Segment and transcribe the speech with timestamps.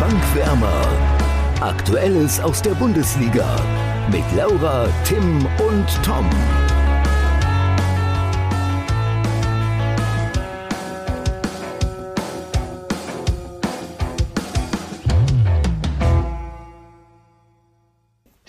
[0.00, 0.86] Bankwärmer.
[1.60, 3.56] Aktuelles aus der Bundesliga
[4.10, 6.28] mit Laura, Tim und Tom.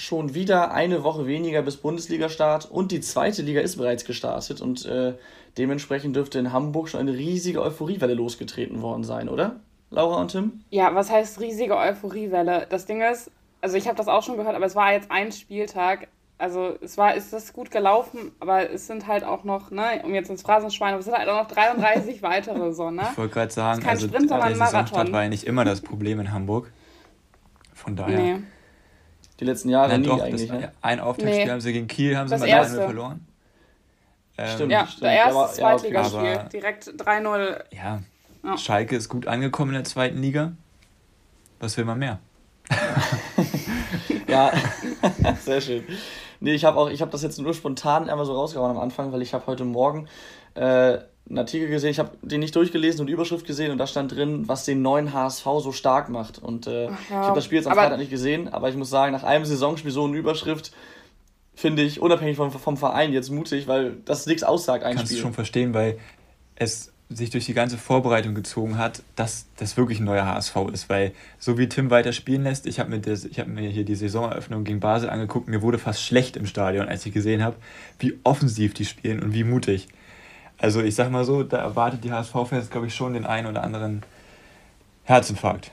[0.05, 4.85] schon wieder eine Woche weniger bis Bundesliga-Start und die zweite Liga ist bereits gestartet und
[4.85, 5.15] äh,
[5.57, 9.61] dementsprechend dürfte in Hamburg schon eine riesige Euphoriewelle losgetreten worden sein, oder?
[9.89, 10.61] Laura und Tim?
[10.69, 12.67] Ja, was heißt riesige Euphoriewelle?
[12.69, 15.31] Das Ding ist, also ich habe das auch schon gehört, aber es war jetzt ein
[15.31, 16.07] Spieltag.
[16.37, 20.13] Also es war, ist das gut gelaufen, aber es sind halt auch noch, ne, um
[20.13, 23.07] jetzt ins Phrasenschwein, aber es sind halt auch noch 33 weitere so, ne?
[23.11, 25.79] Ich wollte gerade sagen, kein also Sprint, sondern der Saisonstart war ja nicht immer das
[25.79, 26.71] Problem in Hamburg.
[27.73, 28.19] Von daher.
[28.19, 28.43] Nee.
[29.39, 30.51] Die letzten Jahre Nein, nie doch, eigentlich.
[30.51, 30.71] Ne?
[30.81, 31.51] Ein Auftaktspiel nee.
[31.51, 32.81] haben sie gegen Kiel, haben sie das mal erste.
[32.81, 33.25] verloren.
[34.37, 35.03] Ähm, stimmt, ja, stimmt.
[35.03, 36.49] der erste Zweitligaspiel, ja, okay.
[36.51, 37.63] direkt 3-0.
[37.71, 38.01] Ja,
[38.45, 40.53] ja, Schalke ist gut angekommen in der zweiten Liga.
[41.59, 42.19] Was will man mehr?
[44.27, 44.51] ja,
[45.43, 45.83] sehr schön.
[46.39, 49.11] Nee, ich habe auch, ich habe das jetzt nur spontan einmal so rausgehauen am Anfang,
[49.11, 50.07] weil ich habe heute Morgen
[50.53, 53.87] äh, einen Artikel gesehen, ich habe den nicht durchgelesen und die Überschrift gesehen und da
[53.87, 56.37] stand drin, was den neuen HSV so stark macht.
[56.37, 56.91] Und äh, ja.
[57.09, 59.45] ich habe das Spiel jetzt am Freitag nicht gesehen, aber ich muss sagen, nach einem
[59.45, 60.71] Saisonspiel so eine Überschrift
[61.55, 65.21] finde ich unabhängig vom, vom Verein jetzt mutig, weil das nichts aussagt ein Kannst Spiel.
[65.21, 65.97] Kannst du schon verstehen, weil
[66.55, 70.89] es sich durch die ganze Vorbereitung gezogen hat, dass das wirklich ein neuer HSV ist,
[70.89, 74.63] weil so wie Tim weiter spielen lässt, ich habe mir, hab mir hier die Saisoneröffnung
[74.63, 77.57] gegen Basel angeguckt, mir wurde fast schlecht im Stadion, als ich gesehen habe,
[77.99, 79.87] wie offensiv die spielen und wie mutig.
[80.57, 83.63] Also ich sag mal so, da erwartet die HSV-Fans, glaube ich, schon den einen oder
[83.63, 84.01] anderen
[85.03, 85.71] Herzinfarkt.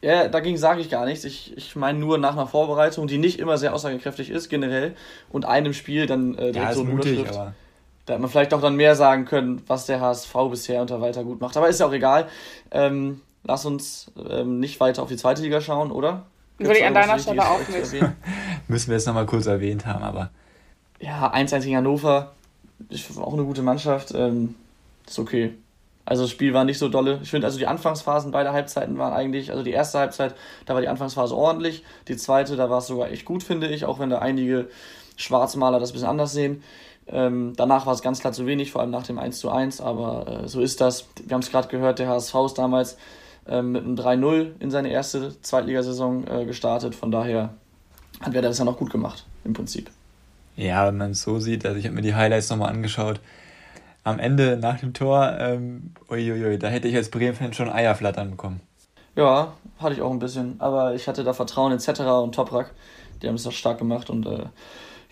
[0.00, 1.24] Ja, dagegen sage ich gar nichts.
[1.24, 4.94] Ich, ich meine nur nach einer Vorbereitung, die nicht immer sehr aussagekräftig ist, generell,
[5.30, 7.38] und einem Spiel dann äh, direkt ja, so eine mutig, Überschrift.
[7.38, 7.54] Aber
[8.06, 11.24] da hätte man vielleicht auch dann mehr sagen können, was der HSV bisher unter Walter
[11.24, 11.56] gut macht.
[11.56, 12.28] Aber ist ja auch egal.
[12.70, 16.26] Ähm, lass uns ähm, nicht weiter auf die zweite Liga schauen, oder?
[16.58, 17.92] Würde ich an deiner Stelle auch nicht.
[18.68, 20.30] Müssen wir jetzt nochmal kurz erwähnt haben, aber.
[21.00, 22.32] Ja, 1-1 gegen Hannover
[22.88, 24.12] ist auch eine gute Mannschaft.
[24.14, 24.54] Ähm,
[25.06, 25.54] ist okay.
[26.04, 27.20] Also das Spiel war nicht so dolle.
[27.22, 30.34] Ich finde also die Anfangsphasen beider Halbzeiten waren eigentlich, also die erste Halbzeit,
[30.66, 31.84] da war die Anfangsphase ordentlich.
[32.08, 34.68] Die zweite, da war es sogar echt gut, finde ich, auch wenn da einige
[35.16, 36.62] Schwarzmaler das ein bisschen anders sehen.
[37.06, 39.80] Ähm, danach war es ganz klar zu wenig, vor allem nach dem 1 zu 1,
[39.80, 41.06] aber äh, so ist das.
[41.24, 42.96] Wir haben es gerade gehört, der HSV ist damals
[43.48, 46.94] ähm, mit einem 3-0 in seine erste Zweitligasaison äh, gestartet.
[46.94, 47.50] Von daher
[48.20, 49.90] hat Werder das ja noch gut gemacht, im Prinzip.
[50.56, 53.20] Ja, wenn man es so sieht, also ich habe mir die Highlights nochmal angeschaut.
[54.04, 58.60] Am Ende nach dem Tor, ähm, uiuiui, da hätte ich als Bremen-Fan schon Eierflattern bekommen.
[59.14, 60.56] Ja, hatte ich auch ein bisschen.
[60.60, 62.72] Aber ich hatte da Vertrauen in Cetera und Toprak.
[63.20, 64.46] Die haben es doch stark gemacht und äh,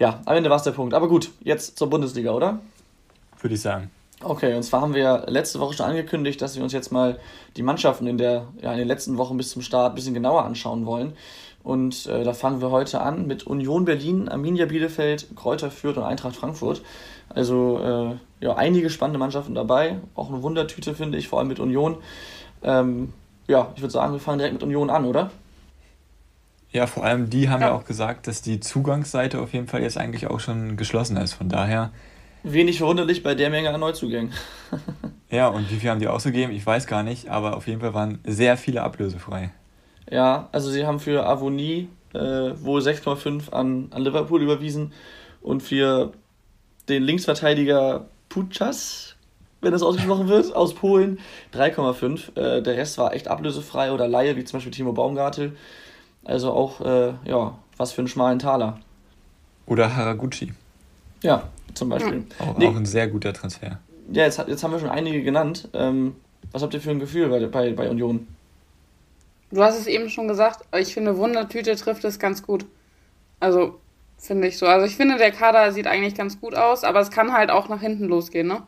[0.01, 0.95] ja, am Ende war es der Punkt.
[0.95, 2.59] Aber gut, jetzt zur Bundesliga, oder?
[3.41, 3.91] Würde ich sagen.
[4.23, 7.19] Okay, und zwar haben wir letzte Woche schon angekündigt, dass wir uns jetzt mal
[7.57, 10.45] die Mannschaften in, der, ja, in den letzten Wochen bis zum Start ein bisschen genauer
[10.45, 11.13] anschauen wollen.
[11.63, 16.05] Und äh, da fangen wir heute an mit Union Berlin, Arminia Bielefeld, Kräuter Fürth und
[16.05, 16.83] Eintracht Frankfurt.
[17.29, 20.01] Also äh, ja, einige spannende Mannschaften dabei.
[20.15, 21.99] Auch eine Wundertüte, finde ich, vor allem mit Union.
[22.63, 23.13] Ähm,
[23.47, 25.31] ja, ich würde sagen, wir fangen direkt mit Union an, oder?
[26.73, 27.69] Ja, vor allem die haben ja.
[27.69, 31.33] ja auch gesagt, dass die Zugangsseite auf jeden Fall jetzt eigentlich auch schon geschlossen ist.
[31.33, 31.91] Von daher.
[32.43, 34.33] Wenig verwunderlich bei der Menge an Neuzugängen.
[35.31, 36.53] ja, und wie viel haben die ausgegeben?
[36.53, 39.51] Ich weiß gar nicht, aber auf jeden Fall waren sehr viele ablösefrei.
[40.11, 44.93] Ja, also sie haben für Avonie äh, wohl 6,5 an, an Liverpool überwiesen
[45.43, 46.13] und für
[46.89, 49.17] den Linksverteidiger Puchas,
[49.61, 51.19] wenn das ausgesprochen wird, aus Polen
[51.55, 52.37] 3,5.
[52.37, 55.57] Äh, der Rest war echt ablösefrei oder Laie, wie zum Beispiel Timo Baumgartel.
[56.25, 58.79] Also auch, äh, ja, was für einen schmalen Taler.
[59.67, 60.53] Oder Haraguchi.
[61.23, 61.45] Ja,
[61.75, 62.25] zum Beispiel.
[62.39, 62.67] Auch, nee.
[62.67, 63.79] auch ein sehr guter Transfer.
[64.13, 65.69] Ja, jetzt, jetzt haben wir schon einige genannt.
[65.73, 66.17] Ähm,
[66.53, 68.27] was habt ihr für ein Gefühl bei, bei, bei Union?
[69.51, 72.67] Du hast es eben schon gesagt, ich finde, Wundertüte trifft es ganz gut.
[73.41, 73.81] Also,
[74.19, 74.67] finde ich so.
[74.67, 77.69] Also, ich finde, der Kader sieht eigentlich ganz gut aus, aber es kann halt auch
[77.69, 78.63] nach hinten losgehen, ne?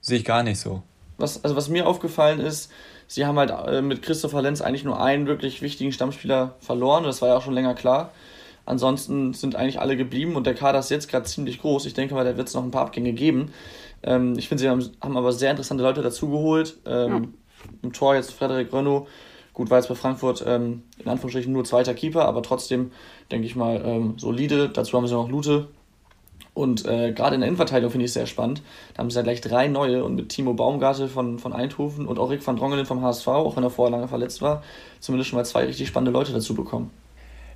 [0.00, 0.82] Sehe ich gar nicht so.
[1.18, 2.70] Was, also, was mir aufgefallen ist,
[3.06, 7.04] sie haben halt äh, mit Christopher Lenz eigentlich nur einen wirklich wichtigen Stammspieler verloren.
[7.04, 8.12] Das war ja auch schon länger klar.
[8.66, 11.84] Ansonsten sind eigentlich alle geblieben und der Kader ist jetzt gerade ziemlich groß.
[11.86, 13.52] Ich denke mal, da wird es noch ein paar Abgänge geben.
[14.02, 16.78] Ähm, ich finde, sie haben, haben, aber sehr interessante Leute dazugeholt.
[16.86, 17.22] Ähm, ja.
[17.82, 19.06] Im Tor jetzt Frederik Renault
[19.54, 22.90] Gut, war jetzt bei Frankfurt ähm, in Anführungsstrichen nur zweiter Keeper, aber trotzdem,
[23.30, 24.68] denke ich mal, ähm, solide.
[24.68, 25.68] Dazu haben sie noch Lute.
[26.54, 28.62] Und äh, gerade in der Innenverteidigung finde ich es sehr spannend.
[28.94, 32.18] Da haben sie ja gleich drei neue und mit Timo Baumgartel von, von Eindhoven und
[32.18, 34.62] auch Rick van Drongelen vom HSV, auch wenn er vorher lange verletzt war,
[35.00, 36.90] zumindest schon mal zwei richtig spannende Leute dazu bekommen.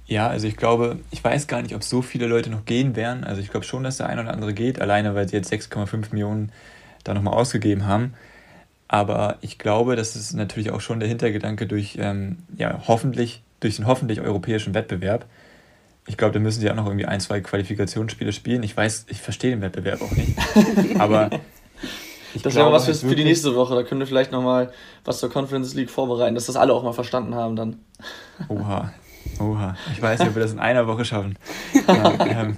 [0.07, 3.25] Ja, also ich glaube, ich weiß gar nicht, ob so viele Leute noch gehen werden.
[3.25, 6.11] Also ich glaube schon, dass der ein oder andere geht, alleine weil sie jetzt 6,5
[6.11, 6.51] Millionen
[7.05, 8.15] da nochmal ausgegeben haben.
[8.89, 13.77] Aber ich glaube, das ist natürlich auch schon der Hintergedanke durch, ähm, ja, hoffentlich, durch
[13.77, 15.27] den hoffentlich europäischen Wettbewerb.
[16.09, 18.63] Ich glaube, da müssen sie auch noch irgendwie ein, zwei Qualifikationsspiele spielen.
[18.63, 20.33] Ich weiß, ich verstehe den Wettbewerb auch nicht.
[20.99, 21.31] Aber
[22.43, 23.75] das wäre was für, für die nächste Woche.
[23.75, 24.73] Da können wir vielleicht nochmal
[25.05, 27.77] was zur Conference League vorbereiten, dass das alle auch mal verstanden haben dann.
[28.49, 28.93] Oha,
[29.39, 29.77] oha.
[29.93, 31.37] Ich weiß nicht, ob wir das in einer Woche schaffen.
[31.87, 32.57] ja, ähm,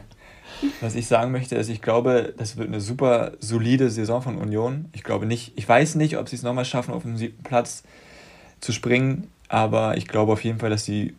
[0.80, 4.88] was ich sagen möchte, ist, ich glaube, das wird eine super solide Saison von Union.
[4.92, 7.82] Ich glaube nicht, ich weiß nicht, ob sie es nochmal schaffen, auf den siebten Platz
[8.60, 11.14] zu springen, aber ich glaube auf jeden Fall, dass sie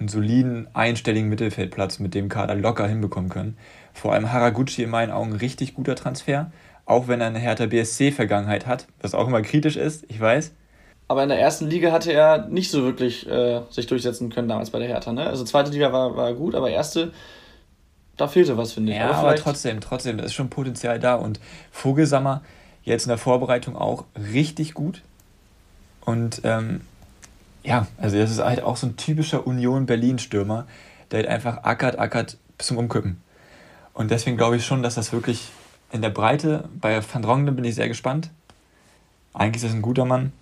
[0.00, 3.56] einen soliden, einstelligen Mittelfeldplatz mit dem Kader locker hinbekommen können.
[3.92, 6.50] Vor allem Haraguchi in meinen Augen richtig guter Transfer,
[6.86, 10.52] auch wenn er eine Hertha BSC-Vergangenheit hat, was auch immer kritisch ist, ich weiß.
[11.06, 14.70] Aber in der ersten Liga hatte er nicht so wirklich äh, sich durchsetzen können damals
[14.70, 15.12] bei der Hertha.
[15.12, 15.26] Ne?
[15.26, 17.12] Also zweite Liga war, war gut, aber erste
[18.20, 18.98] da fehlte was, finde ich.
[18.98, 21.14] Ja, aber, aber trotzdem, trotzdem, da ist schon Potenzial da.
[21.14, 21.40] Und
[21.72, 22.42] Vogelsammer
[22.82, 25.00] jetzt in der Vorbereitung auch richtig gut.
[26.04, 26.82] Und ähm,
[27.62, 30.66] ja, also das ist halt auch so ein typischer Union-Berlin-Stürmer,
[31.10, 33.22] der halt einfach ackert, ackert bis zum Umkippen.
[33.92, 35.48] Und deswegen glaube ich schon, dass das wirklich
[35.92, 38.30] in der Breite, bei Van Dronglen bin ich sehr gespannt.
[39.34, 40.32] Eigentlich ist das ein guter Mann.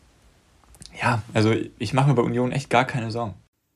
[1.01, 3.35] Ja, also ich mache mir bei Union echt gar keine Sorgen.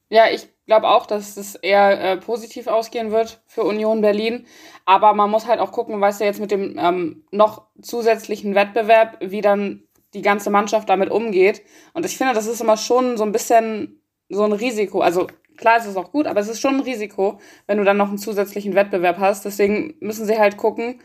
[0.09, 4.47] Ja, ich glaube auch, dass es eher äh, positiv ausgehen wird für Union Berlin.
[4.85, 9.17] Aber man muss halt auch gucken, weißt du, jetzt mit dem ähm, noch zusätzlichen Wettbewerb,
[9.21, 9.85] wie dann
[10.15, 11.63] die ganze Mannschaft damit umgeht.
[11.95, 15.01] Und ich finde, das ist immer schon so ein bisschen so ein Risiko.
[15.01, 15.27] Also
[15.57, 18.09] klar ist es auch gut, aber es ist schon ein Risiko, wenn du dann noch
[18.09, 19.45] einen zusätzlichen Wettbewerb hast.
[19.45, 21.01] Deswegen müssen sie halt gucken,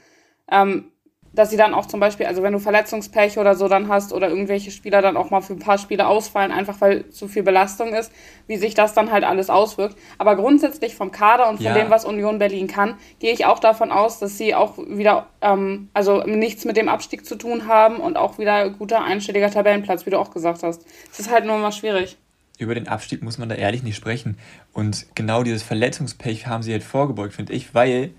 [0.50, 0.92] ähm,
[1.37, 4.27] dass sie dann auch zum Beispiel, also wenn du Verletzungspech oder so dann hast oder
[4.27, 7.93] irgendwelche Spieler dann auch mal für ein paar Spiele ausfallen, einfach weil zu viel Belastung
[7.93, 8.11] ist,
[8.47, 9.95] wie sich das dann halt alles auswirkt.
[10.17, 11.75] Aber grundsätzlich vom Kader und von ja.
[11.75, 15.89] dem, was Union Berlin kann, gehe ich auch davon aus, dass sie auch wieder, ähm,
[15.93, 20.09] also nichts mit dem Abstieg zu tun haben und auch wieder guter einstelliger Tabellenplatz, wie
[20.09, 20.85] du auch gesagt hast.
[21.11, 22.17] Es ist halt nur mal schwierig.
[22.57, 24.39] Über den Abstieg muss man da ehrlich nicht sprechen.
[24.73, 28.09] Und genau dieses Verletzungspech haben sie halt vorgebeugt, finde ich, weil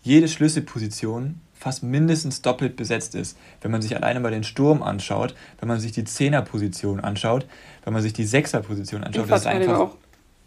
[0.00, 3.36] jede Schlüsselposition fast mindestens doppelt besetzt ist.
[3.60, 7.44] Wenn man sich alleine mal den Sturm anschaut, wenn man sich die Zehnerposition anschaut,
[7.82, 9.88] wenn man sich die Sechserposition anschaut, das ist einfach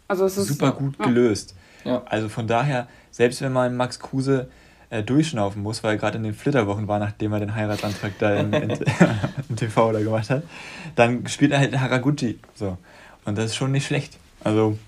[0.08, 1.04] also ist, super gut ja.
[1.04, 1.54] gelöst.
[1.84, 2.00] Ja.
[2.06, 4.48] Also von daher, selbst wenn man Max Kruse
[4.88, 8.36] äh, durchschnaufen muss, weil er gerade in den Flitterwochen war, nachdem er den Heiratsantrag da
[8.36, 8.70] in, in,
[9.50, 10.42] im TV da gemacht hat,
[10.94, 12.38] dann spielt er halt Haraguchi.
[12.54, 12.78] So.
[13.26, 14.16] Und das ist schon nicht schlecht.
[14.42, 14.78] Also.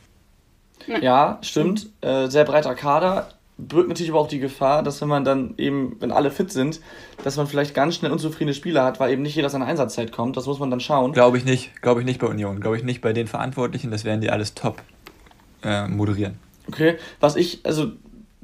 [0.86, 1.90] Ja, stimmt.
[2.00, 3.28] Äh, sehr breiter Kader
[3.68, 6.80] birgt natürlich aber auch die Gefahr, dass wenn man dann eben, wenn alle fit sind,
[7.24, 10.36] dass man vielleicht ganz schnell unzufriedene Spieler hat, weil eben nicht jeder seine Einsatzzeit kommt.
[10.36, 11.12] Das muss man dann schauen.
[11.12, 11.82] Glaube ich nicht.
[11.82, 12.60] Glaube ich nicht bei Union.
[12.60, 13.90] Glaube ich nicht bei den Verantwortlichen.
[13.90, 14.82] Das werden die alles top
[15.62, 16.38] äh, moderieren.
[16.68, 16.96] Okay.
[17.20, 17.92] Was ich, also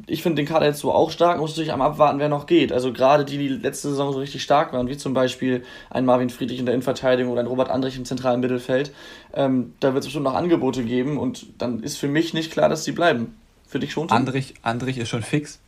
[0.07, 2.73] ich finde den Kader jetzt so auch stark, muss natürlich am abwarten, wer noch geht.
[2.73, 6.31] Also gerade die, die letzte Saison so richtig stark waren, wie zum Beispiel ein Marvin
[6.31, 8.93] Friedrich in der Innenverteidigung oder ein Robert Andrich im zentralen Mittelfeld,
[9.35, 12.69] ähm, da wird es bestimmt noch Angebote geben und dann ist für mich nicht klar,
[12.69, 13.35] dass sie bleiben.
[13.69, 14.11] Für dich schon?
[14.11, 15.61] Andrich, Andrich ist schon fix.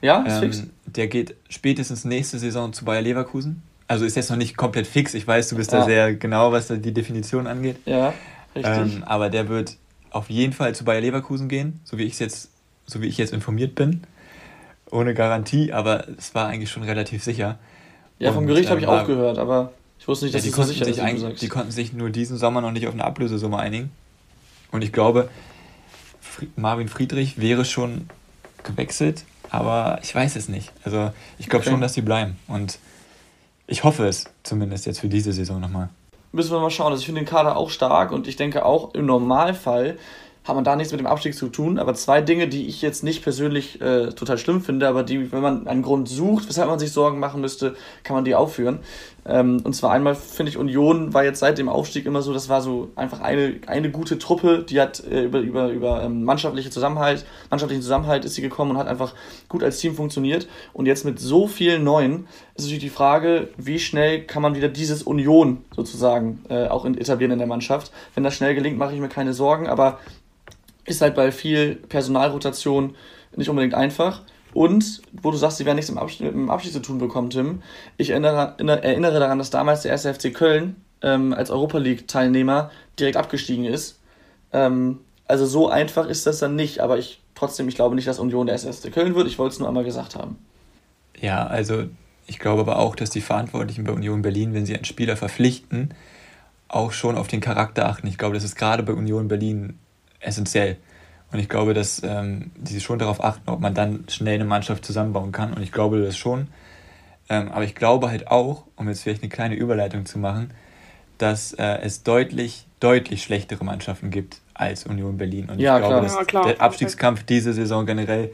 [0.00, 0.62] Ja, ist ähm, fix.
[0.86, 3.62] Der geht spätestens nächste Saison zu Bayer Leverkusen.
[3.88, 5.14] Also ist jetzt noch nicht komplett fix.
[5.14, 5.80] Ich weiß, du bist ja.
[5.80, 7.76] da sehr genau, was die Definition angeht.
[7.84, 8.14] Ja,
[8.54, 8.76] richtig.
[8.76, 9.76] Ähm, aber der wird
[10.10, 12.50] auf jeden Fall zu Bayer Leverkusen gehen, so wie ich jetzt,
[12.86, 14.04] so wie ich jetzt informiert bin.
[14.92, 17.58] Ohne Garantie, aber es war eigentlich schon relativ sicher.
[18.20, 20.54] Ja, vom Gericht ähm, habe ich auch gehört, aber ich wusste nicht, dass ja, die,
[20.54, 23.58] so sicher sich ist, die konnten sich nur diesen Sommer noch nicht auf eine Ablösesumme
[23.58, 23.90] einigen.
[24.72, 25.28] Und ich glaube,
[26.56, 28.08] Marvin Friedrich wäre schon
[28.62, 30.72] gewechselt, aber ich weiß es nicht.
[30.84, 31.70] Also ich glaube okay.
[31.70, 32.36] schon, dass sie bleiben.
[32.46, 32.78] Und
[33.66, 35.88] ich hoffe es zumindest jetzt für diese Saison nochmal.
[36.32, 36.92] Müssen wir mal schauen.
[36.92, 39.98] Also ich finde den Kader auch stark und ich denke auch im Normalfall
[40.44, 41.78] hat man da nichts mit dem Abstieg zu tun.
[41.78, 45.42] Aber zwei Dinge, die ich jetzt nicht persönlich äh, total schlimm finde, aber die, wenn
[45.42, 48.80] man einen Grund sucht, weshalb man sich Sorgen machen müsste, kann man die aufführen.
[49.26, 52.48] Ähm, und zwar einmal finde ich, Union war jetzt seit dem Aufstieg immer so, das
[52.48, 56.70] war so einfach eine, eine gute Truppe, die hat äh, über, über, über ähm, mannschaftliche
[56.70, 59.14] Zusammenhalt, mannschaftlichen Zusammenhalt ist sie gekommen und hat einfach
[59.48, 60.48] gut als Team funktioniert.
[60.72, 64.68] Und jetzt mit so vielen Neuen ist natürlich die Frage, wie schnell kann man wieder
[64.68, 67.92] dieses Union sozusagen äh, auch etablieren in der Mannschaft.
[68.14, 69.98] Wenn das schnell gelingt, mache ich mir keine Sorgen, aber
[70.86, 72.96] ist halt bei viel Personalrotation
[73.36, 74.22] nicht unbedingt einfach.
[74.52, 77.62] Und, wo du sagst, sie werden nichts im Abschied, im Abschied zu tun bekommen, Tim,
[77.96, 80.06] ich erinnere, erinnere daran, dass damals der 1.
[80.06, 84.00] FC Köln ähm, als Europa League-Teilnehmer direkt abgestiegen ist.
[84.52, 88.18] Ähm, also so einfach ist das dann nicht, aber ich trotzdem, ich glaube nicht, dass
[88.18, 88.64] Union der 1.
[88.64, 89.26] FC Köln wird.
[89.26, 90.38] Ich wollte es nur einmal gesagt haben.
[91.18, 91.84] Ja, also
[92.26, 95.94] ich glaube aber auch, dass die Verantwortlichen bei Union Berlin, wenn sie einen Spieler verpflichten,
[96.68, 98.06] auch schon auf den Charakter achten.
[98.06, 99.78] Ich glaube, das ist gerade bei Union Berlin
[100.20, 100.76] essentiell.
[101.32, 104.84] Und ich glaube, dass ähm, die schon darauf achten, ob man dann schnell eine Mannschaft
[104.84, 105.52] zusammenbauen kann.
[105.52, 106.48] Und ich glaube das schon.
[107.28, 110.52] Ähm, aber ich glaube halt auch, um jetzt vielleicht eine kleine Überleitung zu machen,
[111.18, 115.48] dass äh, es deutlich, deutlich schlechtere Mannschaften gibt als Union Berlin.
[115.50, 116.02] Und ja, ich glaube, klar.
[116.02, 116.46] dass ja, klar.
[116.46, 118.32] der Abstiegskampf diese Saison generell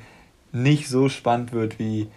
[0.52, 2.08] nicht so spannend wird wie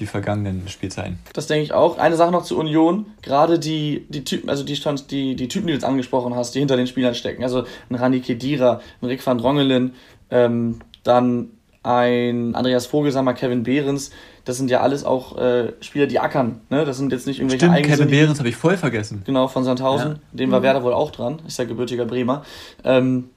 [0.00, 1.18] die vergangenen Spielzeiten.
[1.32, 1.98] Das denke ich auch.
[1.98, 3.06] Eine Sache noch zur Union.
[3.22, 6.60] Gerade die, die Typen, also die, die, die Typen, die du jetzt angesprochen hast, die
[6.60, 7.42] hinter den Spielern stecken.
[7.42, 9.94] Also ein Rani Kedira, ein Rick van Drongelen,
[10.30, 11.50] ähm, dann
[11.82, 14.12] ein Andreas Vogelsammer, Kevin Behrens.
[14.44, 16.60] Das sind ja alles auch äh, Spieler, die ackern.
[16.70, 16.84] Ne?
[16.84, 19.22] Das sind jetzt nicht irgendwelche Stimmt, Kevin Behrens habe ich voll vergessen.
[19.24, 20.12] Genau, von Sandhausen.
[20.12, 20.18] Ja.
[20.32, 20.64] Dem war mhm.
[20.64, 21.42] Werder wohl auch dran.
[21.46, 22.44] Ist ja gebürtiger Bremer.
[22.84, 23.30] Ähm,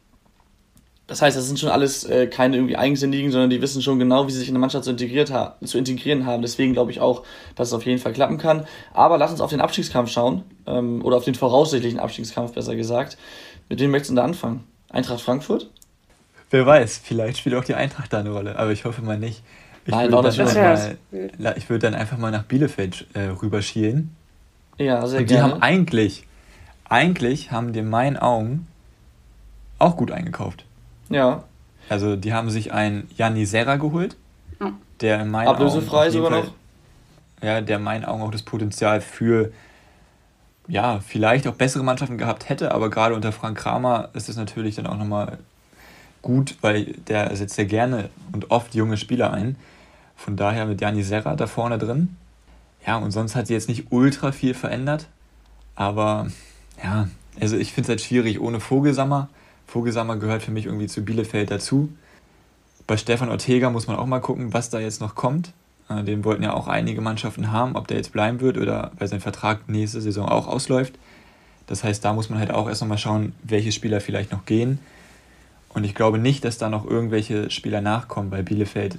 [1.07, 4.27] das heißt, das sind schon alles äh, keine irgendwie Eigensinnigen, sondern die wissen schon genau,
[4.27, 6.41] wie sie sich in der Mannschaft zu, integriert ha zu integrieren haben.
[6.41, 7.23] Deswegen glaube ich auch,
[7.55, 8.65] dass es auf jeden Fall klappen kann.
[8.93, 10.43] Aber lass uns auf den Abstiegskampf schauen.
[10.65, 13.17] Ähm, oder auf den voraussichtlichen Abstiegskampf, besser gesagt.
[13.69, 14.63] Mit wem möchtest du da anfangen?
[14.89, 15.69] Eintracht Frankfurt?
[16.49, 19.43] Wer weiß, vielleicht spielt auch die Eintracht da eine Rolle, aber ich hoffe mal nicht.
[19.85, 20.97] Ich Nein, würde dann,
[21.37, 24.15] mal, ich würd dann einfach mal nach Bielefeld äh, rüberschielen.
[24.79, 25.53] Ja, sehr Und die gerne.
[25.53, 26.23] haben eigentlich,
[26.89, 28.67] eigentlich haben die in meinen Augen
[29.77, 30.65] auch gut eingekauft.
[31.09, 31.43] Ja.
[31.89, 34.15] Also die haben sich einen Janni Serra geholt,
[35.01, 36.51] der in meinen Ablösefrei Augen sogar Fall, noch.
[37.43, 39.51] Ja, der in meinen Augen auch das Potenzial für
[40.67, 44.75] ja, vielleicht auch bessere Mannschaften gehabt hätte, aber gerade unter Frank Kramer ist es natürlich
[44.75, 45.37] dann auch nochmal
[46.21, 49.57] gut, weil der setzt ja gerne und oft junge Spieler ein.
[50.15, 52.15] Von daher mit Jani Serra da vorne drin.
[52.85, 55.07] Ja, und sonst hat sie jetzt nicht ultra viel verändert.
[55.75, 56.27] Aber
[56.83, 57.07] ja,
[57.39, 59.29] also ich finde es halt schwierig ohne Vogelsammer.
[59.67, 61.89] Vogelsammer gehört für mich irgendwie zu Bielefeld dazu.
[62.87, 65.51] Bei Stefan Ortega muss man auch mal gucken, was da jetzt noch kommt.
[65.89, 69.07] Äh, den wollten ja auch einige Mannschaften haben, ob der jetzt bleiben wird oder weil
[69.07, 70.95] sein Vertrag nächste Saison auch ausläuft.
[71.67, 74.79] Das heißt, da muss man halt auch erst nochmal schauen, welche Spieler vielleicht noch gehen.
[75.69, 78.97] Und ich glaube nicht, dass da noch irgendwelche Spieler nachkommen, weil Bielefeld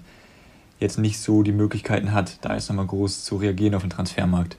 [0.79, 4.57] jetzt nicht so die Möglichkeiten hat, da jetzt nochmal groß zu reagieren auf den Transfermarkt.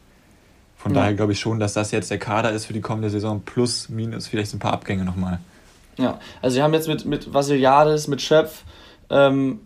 [0.78, 1.02] Von ja.
[1.02, 3.90] daher glaube ich schon, dass das jetzt der Kader ist für die kommende Saison, plus,
[3.90, 5.40] minus vielleicht so ein paar Abgänge nochmal.
[5.98, 8.64] Ja, also sie haben jetzt mit, mit Vasiliades, mit Schöpf
[9.10, 9.60] ähm,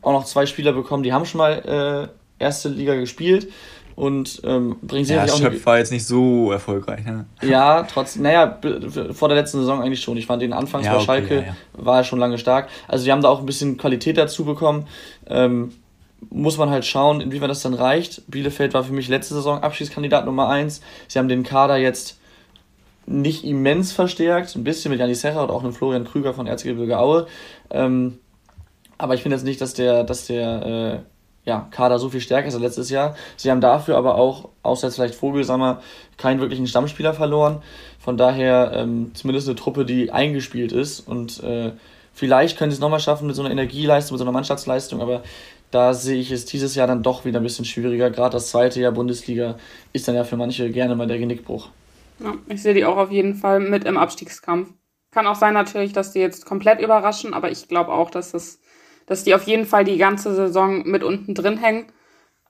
[0.00, 2.10] auch noch zwei Spieler bekommen, die haben schon mal
[2.40, 3.48] äh, erste Liga gespielt
[3.94, 7.04] und ähm, bringen sie ja, auch Schöpf war jetzt nicht so erfolgreich.
[7.04, 7.26] Ne?
[7.42, 8.58] Ja, trotzdem, naja,
[9.12, 10.16] vor der letzten Saison eigentlich schon.
[10.16, 11.56] Ich fand den anfangs ja, bei okay, Schalke ja, ja.
[11.72, 12.68] war er schon lange stark.
[12.88, 14.86] Also die haben da auch ein bisschen Qualität dazu bekommen.
[15.28, 15.72] Ähm,
[16.30, 18.22] muss man halt schauen, inwiefern das dann reicht.
[18.28, 20.80] Bielefeld war für mich letzte Saison Abschiedskandidat Nummer 1.
[21.08, 22.18] Sie haben den Kader jetzt
[23.06, 26.98] nicht immens verstärkt, ein bisschen mit Janis Serra und auch einem Florian Krüger von Erzgebirge
[26.98, 27.26] Aue.
[27.70, 28.18] Ähm,
[28.98, 32.48] aber ich finde jetzt nicht, dass der, dass der äh, ja, Kader so viel stärker
[32.48, 33.16] ist als letztes Jahr.
[33.36, 35.82] Sie haben dafür aber auch, außer jetzt vielleicht Vogelsammer,
[36.16, 37.62] keinen wirklichen Stammspieler verloren.
[37.98, 41.00] Von daher ähm, zumindest eine Truppe, die eingespielt ist.
[41.00, 41.72] Und äh,
[42.12, 45.22] vielleicht können sie es nochmal schaffen mit so einer Energieleistung, mit so einer Mannschaftsleistung, aber
[45.72, 48.10] da sehe ich es dieses Jahr dann doch wieder ein bisschen schwieriger.
[48.10, 49.56] Gerade das zweite Jahr Bundesliga
[49.94, 51.70] ist dann ja für manche gerne mal der Genickbruch.
[52.22, 54.72] Ja, ich sehe die auch auf jeden Fall mit im Abstiegskampf.
[55.10, 58.62] Kann auch sein natürlich, dass die jetzt komplett überraschen, aber ich glaube auch, dass es
[59.06, 61.86] dass die auf jeden Fall die ganze Saison mit unten drin hängen.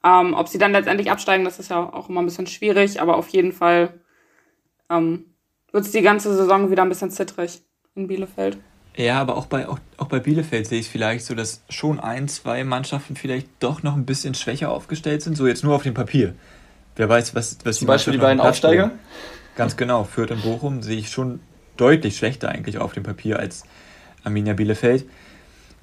[0.04, 3.16] Ähm, ob sie dann letztendlich absteigen, das ist ja auch immer ein bisschen schwierig, aber
[3.16, 4.00] auf jeden Fall
[4.90, 5.26] ähm,
[5.70, 7.62] wird es die ganze Saison wieder ein bisschen zittrig
[7.94, 8.58] in Bielefeld.
[8.96, 11.98] Ja, aber auch bei, auch, auch bei Bielefeld sehe ich es vielleicht so, dass schon
[11.98, 15.84] ein, zwei Mannschaften vielleicht doch noch ein bisschen schwächer aufgestellt sind, so jetzt nur auf
[15.84, 16.34] dem Papier.
[16.96, 18.90] Wer weiß, was, was Zum die Beispiel die beiden Aufsteiger?
[19.56, 21.40] Ganz genau, Fürth und Bochum sehe ich schon
[21.76, 23.64] deutlich schlechter eigentlich auf dem Papier als
[24.24, 25.04] Arminia Bielefeld.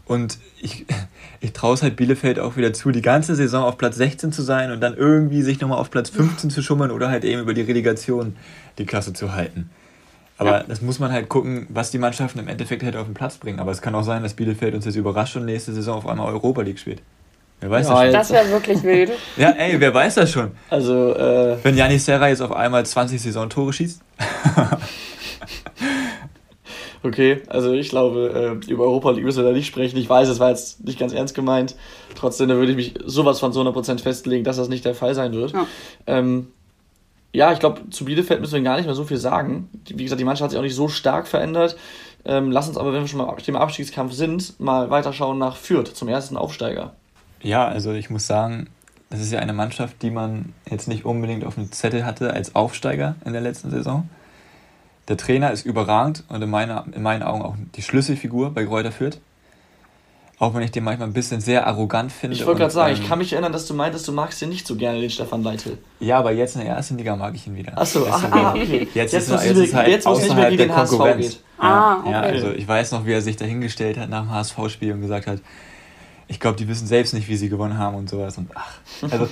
[0.06, 0.86] Und ich,
[1.40, 4.42] ich traue es halt Bielefeld auch wieder zu, die ganze Saison auf Platz 16 zu
[4.42, 7.54] sein und dann irgendwie sich nochmal auf Platz 15 zu schummeln oder halt eben über
[7.54, 8.36] die Relegation
[8.78, 9.70] die Klasse zu halten.
[10.40, 10.64] Aber ja.
[10.64, 13.60] das muss man halt gucken, was die Mannschaften im Endeffekt halt auf den Platz bringen.
[13.60, 16.34] Aber es kann auch sein, dass Bielefeld uns jetzt überrascht und nächste Saison auf einmal
[16.34, 17.02] Europa League spielt.
[17.62, 18.14] Wer weiß ja, das schon?
[18.14, 19.12] Das wäre wirklich wild.
[19.38, 20.52] ja, ey, wer weiß das schon?
[20.70, 24.02] Also, äh, Wenn Janis Serra jetzt auf einmal 20 Saisontore schießt.
[27.02, 29.98] Okay, also ich glaube, äh, über Europa League müssen wir da nicht sprechen.
[29.98, 31.76] Ich weiß, es war jetzt nicht ganz ernst gemeint.
[32.16, 35.16] Trotzdem, da würde ich mich sowas von so 100% festlegen, dass das nicht der Fall
[35.16, 35.54] sein wird.
[35.54, 35.66] Ja,
[36.08, 36.48] ähm,
[37.32, 39.70] ja ich glaube, zu Bielefeld müssen wir gar nicht mehr so viel sagen.
[39.88, 41.78] Wie gesagt, die Mannschaft hat sich auch nicht so stark verändert.
[42.26, 45.96] Ähm, lass uns aber, wenn wir schon mal im Abstiegskampf sind, mal weiterschauen nach Fürth,
[45.96, 46.96] zum ersten Aufsteiger.
[47.42, 48.68] Ja, also ich muss sagen,
[49.10, 52.56] das ist ja eine Mannschaft, die man jetzt nicht unbedingt auf dem Zettel hatte als
[52.56, 54.10] Aufsteiger in der letzten Saison.
[55.08, 58.92] Der Trainer ist überragend und in, meiner, in meinen Augen auch die Schlüsselfigur bei Kräuter
[58.92, 59.20] Fürth.
[60.38, 62.38] Auch wenn ich den manchmal ein bisschen sehr arrogant finde.
[62.38, 64.48] Ich wollte gerade sagen, ähm, ich kann mich erinnern, dass du meintest, du magst den
[64.48, 65.80] nicht so gerne, den Stefan Leitl.
[66.00, 67.78] Ja, aber jetzt in der ersten Liga mag ich ihn wieder.
[67.78, 68.88] Achso, ach, ah, okay.
[68.94, 71.34] Jetzt, jetzt, ist, er, jetzt, ist halt jetzt muss nicht mehr gegen den HSV geht.
[71.34, 72.12] Ja, ah, okay.
[72.12, 75.28] ja, also ich weiß noch, wie er sich dahingestellt hat nach dem HSV-Spiel und gesagt
[75.28, 75.40] hat,
[76.30, 78.38] ich glaube, die wissen selbst nicht, wie sie gewonnen haben und sowas.
[78.38, 79.28] Und ach, also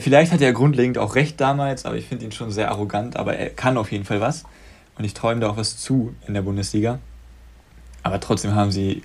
[0.00, 3.36] Vielleicht hat er grundlegend auch recht damals, aber ich finde ihn schon sehr arrogant, aber
[3.36, 4.44] er kann auf jeden Fall was.
[4.96, 6.98] Und ich träume da auch was zu in der Bundesliga.
[8.02, 9.02] Aber trotzdem haben sie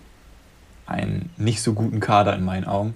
[0.86, 2.96] einen nicht so guten Kader in meinen Augen.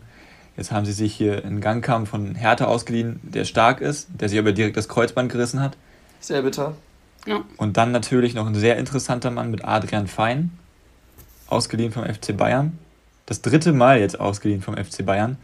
[0.56, 4.40] Jetzt haben sie sich hier einen Gangkampf von Hertha ausgeliehen, der stark ist, der sich
[4.40, 5.76] aber direkt das Kreuzband gerissen hat.
[6.20, 6.76] Sehr bitter.
[7.26, 7.44] Ja.
[7.58, 10.52] Und dann natürlich noch ein sehr interessanter Mann mit Adrian Fein,
[11.48, 12.78] ausgeliehen vom FC Bayern.
[13.26, 15.38] Das dritte Mal jetzt ausgeliehen vom FC Bayern.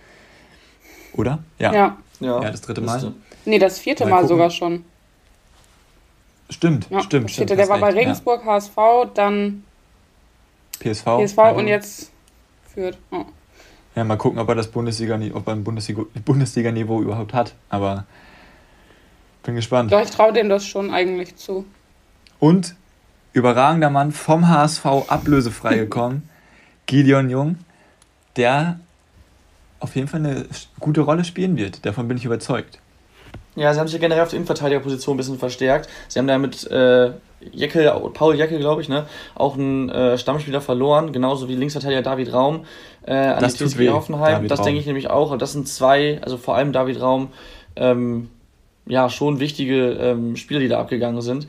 [1.14, 1.40] Oder?
[1.58, 1.74] Ja.
[1.74, 2.94] Ja, Ja, das dritte Mal.
[2.96, 3.14] müsste.
[3.46, 4.84] Nee, das vierte Mal Mal, sogar schon.
[6.50, 7.52] Stimmt, Ja, stimmt, stimmt.
[7.52, 8.02] Der war bei recht, ja.
[8.02, 8.76] Regensburg, HSV,
[9.14, 9.64] dann
[10.80, 11.06] PSV.
[11.24, 11.52] PSV ja.
[11.52, 12.12] und jetzt
[12.74, 12.98] führt.
[13.12, 13.26] Oh.
[13.96, 17.54] Ja, mal gucken, ob er das Bundesliga, ob er ein Bundesliga, Bundesliga-Niveau überhaupt hat.
[17.70, 18.06] Aber
[19.44, 19.92] bin gespannt.
[19.92, 21.66] Doch, ich traue dem das schon eigentlich zu.
[22.40, 22.76] Und
[23.34, 26.30] überragender Mann vom HSV ablösefrei gekommen,
[26.86, 27.58] Gideon Jung,
[28.40, 28.80] der
[29.80, 30.46] auf jeden Fall eine
[30.80, 31.86] gute Rolle spielen wird.
[31.86, 32.80] Davon bin ich überzeugt.
[33.56, 35.90] Ja, sie haben sich generell auf der Innenverteidigerposition ein bisschen verstärkt.
[36.08, 37.12] Sie haben da mit äh,
[37.52, 39.06] Jeckel, Paul Jeckel, glaube ich, ne,
[39.36, 42.66] auch einen äh, Stammspieler verloren, genauso wie Linksverteidiger David Raum
[43.06, 44.34] äh, an Das die TSG Hoffenheim.
[44.34, 45.32] David das denke ich nämlich auch.
[45.32, 47.30] Und das sind zwei, also vor allem David Raum,
[47.76, 48.30] ähm,
[48.86, 51.48] ja, schon wichtige ähm, Spieler, die da abgegangen sind.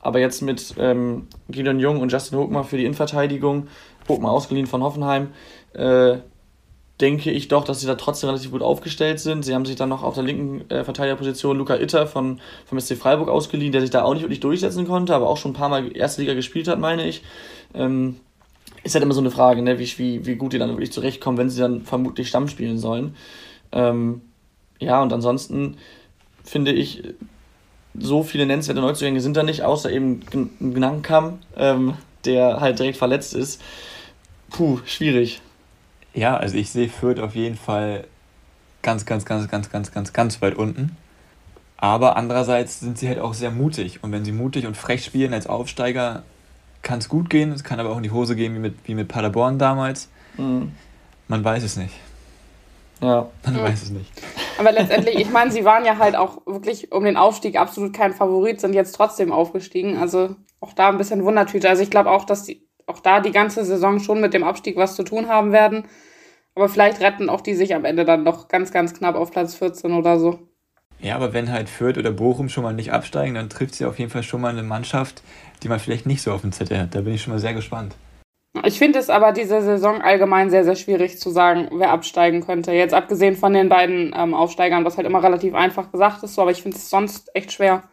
[0.00, 3.68] Aber jetzt mit ähm, Gideon Jung und Justin Hochmar für die Innenverteidigung,
[4.08, 5.28] Hochmar ausgeliehen von Hoffenheim,
[5.74, 6.16] äh,
[7.00, 9.44] denke ich doch, dass sie da trotzdem relativ gut aufgestellt sind.
[9.44, 12.96] Sie haben sich dann noch auf der linken äh, Verteidigerposition Luca Itter von, vom SC
[12.96, 15.68] Freiburg ausgeliehen, der sich da auch nicht wirklich durchsetzen konnte, aber auch schon ein paar
[15.68, 17.22] Mal erste Liga gespielt hat, meine ich.
[17.74, 18.16] Ähm,
[18.82, 21.38] ist halt immer so eine Frage, ne, wie, wie, wie gut die dann wirklich zurechtkommen,
[21.38, 23.14] wenn sie dann vermutlich Stamm spielen sollen.
[23.72, 24.22] Ähm,
[24.78, 25.76] ja, und ansonsten
[26.44, 27.02] finde ich,
[27.98, 32.96] so viele nennenswerte Neuzugänge sind da nicht, außer eben Gn- Gnankam, ähm, der halt direkt
[32.96, 33.60] verletzt ist.
[34.50, 35.40] Puh, schwierig.
[36.14, 38.04] Ja, also ich sehe Fürth auf jeden Fall
[38.82, 40.96] ganz, ganz, ganz, ganz, ganz, ganz, ganz weit unten.
[41.76, 44.02] Aber andererseits sind sie halt auch sehr mutig.
[44.02, 46.24] Und wenn sie mutig und frech spielen als Aufsteiger,
[46.82, 47.52] kann es gut gehen.
[47.52, 50.08] Es kann aber auch in die Hose gehen, wie mit, wie mit Paderborn damals.
[50.36, 50.72] Mhm.
[51.28, 51.94] Man weiß es nicht.
[53.00, 53.28] Ja.
[53.44, 53.62] Man Ja.
[53.62, 54.10] weiß es nicht.
[54.58, 58.12] Aber letztendlich, ich meine, sie waren ja halt auch wirklich um den Aufstieg absolut kein
[58.12, 59.96] Favorit, sind jetzt trotzdem aufgestiegen.
[59.96, 61.68] Also auch da ein bisschen Wundertüte.
[61.68, 64.76] Also ich glaube auch, dass die auch da die ganze Saison schon mit dem Abstieg
[64.76, 65.84] was zu tun haben werden.
[66.54, 69.54] Aber vielleicht retten auch die sich am Ende dann noch ganz, ganz knapp auf Platz
[69.54, 70.40] 14 oder so.
[71.00, 73.98] Ja, aber wenn halt Fürth oder Bochum schon mal nicht absteigen, dann trifft sie auf
[73.98, 75.22] jeden Fall schon mal eine Mannschaft,
[75.62, 76.94] die man vielleicht nicht so auf dem Zettel hat.
[76.94, 77.94] Da bin ich schon mal sehr gespannt.
[78.64, 82.72] Ich finde es aber diese Saison allgemein sehr, sehr schwierig zu sagen, wer absteigen könnte.
[82.72, 86.42] Jetzt abgesehen von den beiden ähm, Aufsteigern, was halt immer relativ einfach gesagt ist, so,
[86.42, 87.84] aber ich finde es sonst echt schwer.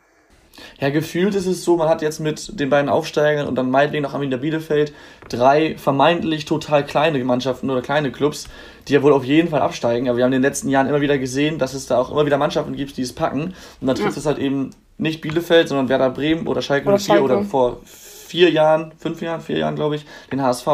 [0.79, 4.03] Ja, gefühlt ist es so, man hat jetzt mit den beiden Aufsteigern und dann meinetwegen
[4.03, 4.93] noch Arminia Bielefeld
[5.29, 8.47] drei vermeintlich total kleine Mannschaften oder kleine Clubs,
[8.87, 10.07] die ja wohl auf jeden Fall absteigen.
[10.09, 12.25] Aber wir haben in den letzten Jahren immer wieder gesehen, dass es da auch immer
[12.25, 13.53] wieder Mannschaften gibt, die es packen.
[13.81, 14.19] Und dann trifft Ja.
[14.19, 17.23] es halt eben nicht Bielefeld, sondern Werder Bremen oder Schalke Oder 04 Schalke.
[17.23, 20.67] oder vor vier Jahren, fünf Jahren, vier Jahren, glaube ich, den HSV.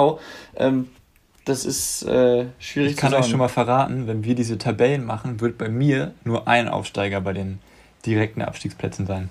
[0.56, 0.88] Ähm,
[1.46, 3.24] das ist äh, schwierig Ich kann zu sagen.
[3.26, 7.20] euch schon mal verraten, wenn wir diese Tabellen machen, wird bei mir nur ein Aufsteiger
[7.20, 7.60] bei den
[8.06, 9.30] direkten Abstiegsplätzen sein.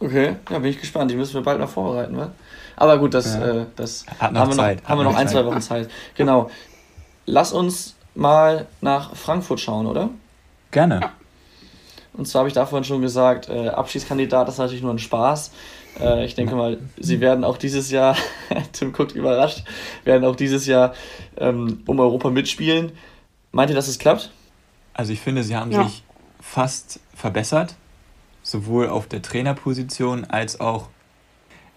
[0.00, 1.10] Okay, ja, bin ich gespannt.
[1.10, 2.32] Die müssen wir bald noch vorbereiten, wa?
[2.76, 3.62] Aber gut, das, Ja.
[3.62, 5.36] äh, das haben wir Zeit, noch, haben wir noch ein, Zeit.
[5.36, 5.90] zwei Wochen Zeit.
[6.16, 6.50] Genau.
[7.26, 10.10] Lass uns mal nach Frankfurt schauen, oder?
[10.70, 11.00] Gerne.
[12.12, 14.98] Und zwar habe ich da vorhin schon gesagt, äh, Abschiedskandidat das ist natürlich nur ein
[14.98, 15.52] Spaß.
[16.00, 18.16] Äh, ich denke mal, sie werden auch dieses Jahr,
[18.72, 19.64] Tim guckt überrascht,
[20.04, 20.94] werden auch dieses Jahr
[21.36, 22.92] ähm, um Europa mitspielen.
[23.52, 24.30] Meint ihr, dass es klappt?
[24.92, 25.84] Also ich finde, sie haben Ja.
[25.84, 26.02] sich
[26.40, 27.74] fast verbessert,
[28.44, 30.88] sowohl auf der Trainerposition als auch.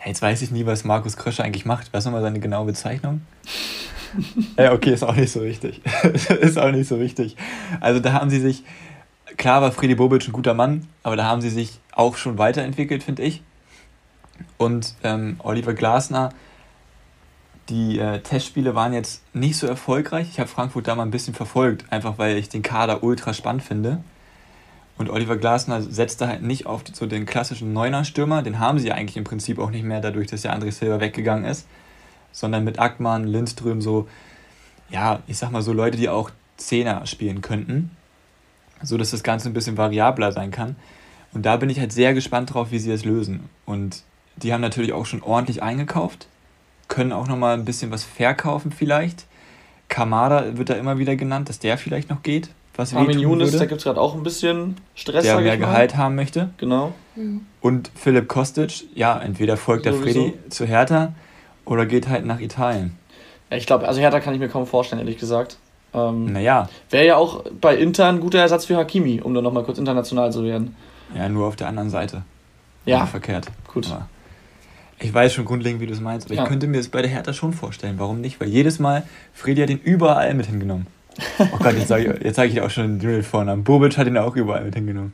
[0.05, 1.91] Jetzt weiß ich nie, was Markus Kröscher eigentlich macht.
[1.91, 3.21] Was nochmal seine genaue Bezeichnung?
[4.57, 5.81] ja, okay, ist auch nicht so wichtig.
[6.39, 7.35] ist auch nicht so wichtig.
[7.79, 8.63] Also da haben sie sich,
[9.37, 13.01] klar war Freddy Bobic ein guter Mann, aber da haben sie sich auch schon weiterentwickelt,
[13.01, 13.41] finde ich.
[14.57, 16.29] Und ähm, Oliver Glasner,
[17.69, 20.29] die äh, Testspiele waren jetzt nicht so erfolgreich.
[20.31, 23.63] Ich habe Frankfurt da mal ein bisschen verfolgt, einfach weil ich den Kader ultra spannend
[23.63, 24.03] finde.
[24.97, 28.95] Und Oliver Glasner setzte halt nicht auf so den klassischen Neuner-Stürmer, den haben sie ja
[28.95, 31.67] eigentlich im Prinzip auch nicht mehr, dadurch, dass der André Silva weggegangen ist,
[32.31, 34.07] sondern mit Ackmann, Lindström so,
[34.89, 37.91] ja, ich sag mal so Leute, die auch Zehner spielen könnten,
[38.81, 40.75] so dass das Ganze ein bisschen variabler sein kann.
[41.33, 43.49] Und da bin ich halt sehr gespannt drauf, wie sie das lösen.
[43.65, 44.03] Und
[44.37, 46.27] die haben natürlich auch schon ordentlich eingekauft,
[46.87, 49.25] können auch nochmal ein bisschen was verkaufen vielleicht.
[49.89, 53.65] Kamada wird da immer wieder genannt, dass der vielleicht noch geht, was Armin Younes, da
[53.65, 55.65] gibt es gerade auch ein bisschen Stress, der mehr ich mal.
[55.67, 56.49] Gehalt haben möchte.
[56.57, 56.93] Genau.
[57.61, 60.23] Und Philipp Kostic, ja, entweder folgt der Sowieso.
[60.29, 61.13] Freddy zu Hertha
[61.65, 62.95] oder geht halt nach Italien.
[63.49, 65.57] Ja, ich glaube, also Hertha kann ich mir kaum vorstellen, ehrlich gesagt.
[65.93, 69.63] Ähm, Naja, Wäre ja auch bei Inter ein guter Ersatz für Hakimi, um dann nochmal
[69.63, 70.75] kurz international zu werden.
[71.15, 72.23] ja, nur auf der anderen Seite.
[72.85, 73.47] Ja, verkehrt.
[73.73, 73.89] gut.
[73.91, 74.07] Aber
[74.99, 76.43] ich weiß schon grundlegend, wie du es meinst, aber Ja.
[76.43, 77.95] ich könnte mir das bei der Hertha schon vorstellen.
[77.97, 78.39] Warum nicht?
[78.41, 80.87] Weil jedes Mal, Freddy hat ihn überall mit hingenommen.
[81.39, 83.63] Oh Gott, jetzt sage ich, jetzt sag ich dir auch schon den Vornamen.
[83.63, 85.13] Bobic hat ihn auch überall mit hingenommen.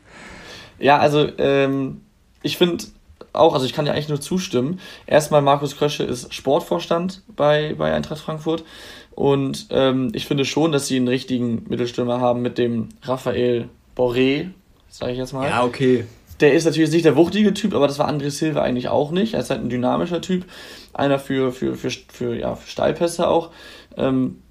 [0.79, 2.01] Ja, also ähm,
[2.41, 2.85] ich finde
[3.33, 4.79] auch, also ich kann dir eigentlich nur zustimmen.
[5.07, 8.63] Erstmal, Markus Krösche ist Sportvorstand bei, bei Eintracht Frankfurt.
[9.11, 14.49] Und ähm, ich finde schon, dass sie einen richtigen Mittelstürmer haben mit dem Raphael Boré,
[14.89, 15.49] sage ich jetzt mal.
[15.49, 16.05] Ja, okay.
[16.39, 19.35] Der ist natürlich nicht der wuchtige Typ, aber das war André Silva eigentlich auch nicht.
[19.35, 20.45] Er ist halt ein dynamischer Typ.
[20.93, 23.51] Einer für, für, für, für, ja, für Steilpässe auch.
[23.97, 24.42] Ähm,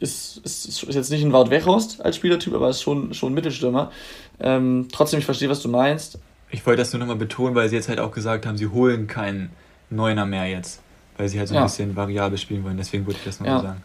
[0.00, 3.34] ist, ist, ist jetzt nicht ein Wout Weghorst als Spielertyp, aber ist schon, schon ein
[3.34, 3.92] Mittelstürmer.
[4.40, 6.18] Ähm, trotzdem, ich verstehe, was du meinst.
[6.50, 9.06] Ich wollte das nur nochmal betonen, weil sie jetzt halt auch gesagt haben, sie holen
[9.06, 9.50] keinen
[9.90, 10.80] Neuner mehr jetzt.
[11.16, 11.64] Weil sie halt so ein Ja.
[11.64, 12.76] bisschen variabel spielen wollen.
[12.78, 13.62] Deswegen wollte ich das nochmal Ja.
[13.62, 13.82] sagen.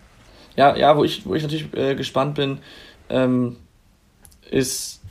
[0.56, 2.60] Ja, ja, wo ich, wo ich natürlich äh, gespannt bin,
[3.10, 3.58] ähm,
[4.50, 5.02] ist.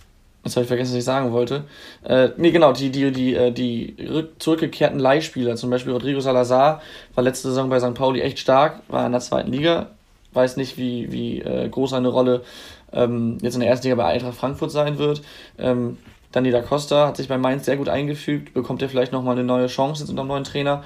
[0.42, 1.64] Jetzt habe ich vergessen, was ich sagen wollte.
[2.02, 6.82] Äh, nee, genau, die, die, die, äh, die rück, zurückgekehrten Leihspieler, zum Beispiel Rodrigo Salazar,
[7.14, 7.94] war letzte Saison bei St.
[7.94, 9.90] Pauli echt stark, war in der zweiten Liga.
[10.34, 12.42] Weiß nicht, wie, wie äh, groß seine Rolle
[12.92, 15.22] ähm, jetzt in der ersten Liga bei Eintracht Frankfurt sein wird.
[15.58, 15.98] Ähm,
[16.32, 19.44] Dani da Costa hat sich bei Mainz sehr gut eingefügt, bekommt er vielleicht nochmal eine
[19.44, 20.82] neue Chance jetzt unter dem neuen Trainer.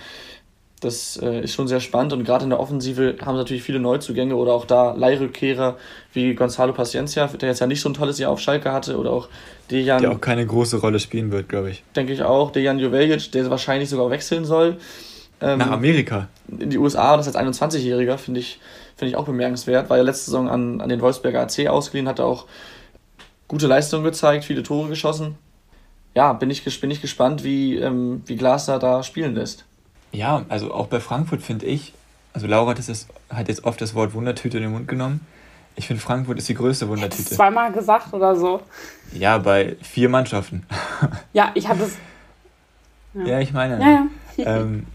[0.81, 3.81] Das äh, ist schon sehr spannend und gerade in der Offensive haben sie natürlich viele
[3.81, 5.77] Neuzugänge oder auch da Leihrückkehrer
[6.13, 9.11] wie Gonzalo Paciencia, der jetzt ja nicht so ein tolles Jahr auf Schalke hatte oder
[9.11, 9.29] auch
[9.73, 11.83] Dejan, Der auch keine große Rolle spielen wird, glaube ich.
[11.97, 14.77] denke ich auch, Dejan Joveljic, der wahrscheinlich sogar wechseln soll.
[15.41, 16.29] Ähm, Nach Amerika.
[16.47, 18.61] in die USA, das als 21-Jähriger, finde ich,
[18.99, 19.89] finde ich auch bemerkenswert.
[19.89, 22.47] War ja letzte Saison an, an den Wolfsberger AC ausgeliehen, hat auch
[23.47, 25.37] gute Leistungen gezeigt, viele Tore geschossen.
[26.15, 29.65] Ja, bin ich, bin ich gespannt, wie, ähm, wie Glasner da spielen lässt.
[30.11, 31.93] Ja, also auch bei Frankfurt finde ich,
[32.33, 35.21] also Laura hat, das, hat jetzt oft das Wort Wundertüte in den Mund genommen.
[35.77, 37.31] Ich finde, Frankfurt ist die größte Das Wundertüte.
[37.31, 38.61] zweimal gesagt oder so.
[39.13, 40.67] Ja, bei vier Mannschaften.
[41.33, 41.97] Ja, ich habe das.
[43.27, 43.81] Ja, ich meine.
[43.81, 44.07] Ja,
[44.37, 44.57] ja.
[44.57, 44.87] Ähm,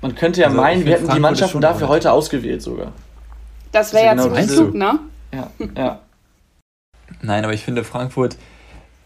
[0.00, 2.92] Man könnte ja Also, meinen, wir hätten die Mannschaften schon dafür heute ausgewählt sogar.
[3.72, 4.98] Das wäre ja genau klug, ne?
[5.32, 6.00] Ja, ja.
[7.20, 8.36] nein, aber ich finde, Frankfurt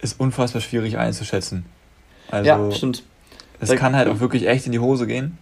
[0.00, 1.64] ist unfassbar schwierig einzuschätzen.
[2.30, 3.02] Also, ja, stimmt.
[3.60, 5.38] es kann halt auch wirklich echt in die Hose gehen.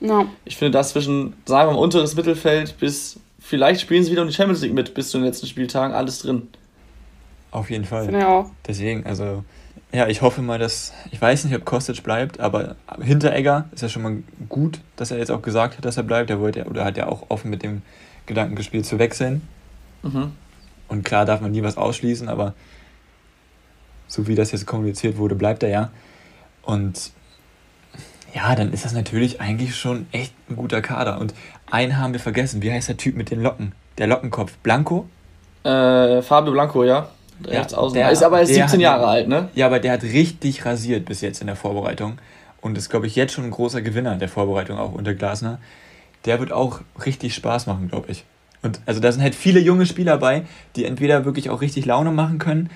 [0.00, 0.26] Ja.
[0.44, 4.28] Ich finde das zwischen, sagen wir mal, unteres Mittelfeld bis, vielleicht spielen sie wieder um
[4.28, 6.48] die Champions League mit bis zu den letzten Spieltagen, alles drin.
[7.52, 8.20] Auf jeden Finde Fall.
[8.20, 8.50] ich auch.
[8.66, 9.44] Deswegen, also,
[9.92, 13.88] ja, ich hoffe mal, dass, ich weiß nicht, ob Kostic bleibt, aber Hinteregger ist ja
[13.88, 16.30] schon mal gut, dass er jetzt auch gesagt hat, dass er bleibt.
[16.30, 17.82] Er wollte ja, oder hat ja auch offen mit dem
[18.26, 19.42] Gedanken gespielt, zu wechseln.
[20.02, 20.32] Mhm.
[20.88, 22.54] Und klar darf man nie was ausschließen, aber
[24.06, 25.90] so wie das jetzt kommuniziert wurde, bleibt er ja.
[26.62, 27.10] Und
[28.34, 31.18] ja, dann ist das natürlich eigentlich schon echt ein guter Kader.
[31.18, 31.34] Und
[31.70, 32.62] einen haben wir vergessen.
[32.62, 33.72] Wie heißt der Typ mit den Locken?
[33.98, 34.56] Der Lockenkopf.
[34.62, 35.06] Blanco?
[35.64, 37.08] Äh, Fabio Blanco, ja.
[37.44, 37.94] Rechts außen.
[37.94, 39.48] der- ist aber erst der 17 hat- Jahre alt, ne?
[39.54, 42.18] Ja, aber der hat richtig rasiert bis jetzt in der Vorbereitung.
[42.60, 45.58] Und ist, glaube ich, jetzt schon ein großer Gewinner der Vorbereitung auch unter Glasner.
[46.24, 48.24] Der wird auch richtig Spaß machen, glaube ich.
[48.62, 52.12] Und also da sind halt viele junge Spieler bei, die entweder wirklich auch richtig Laune
[52.12, 52.70] machen können,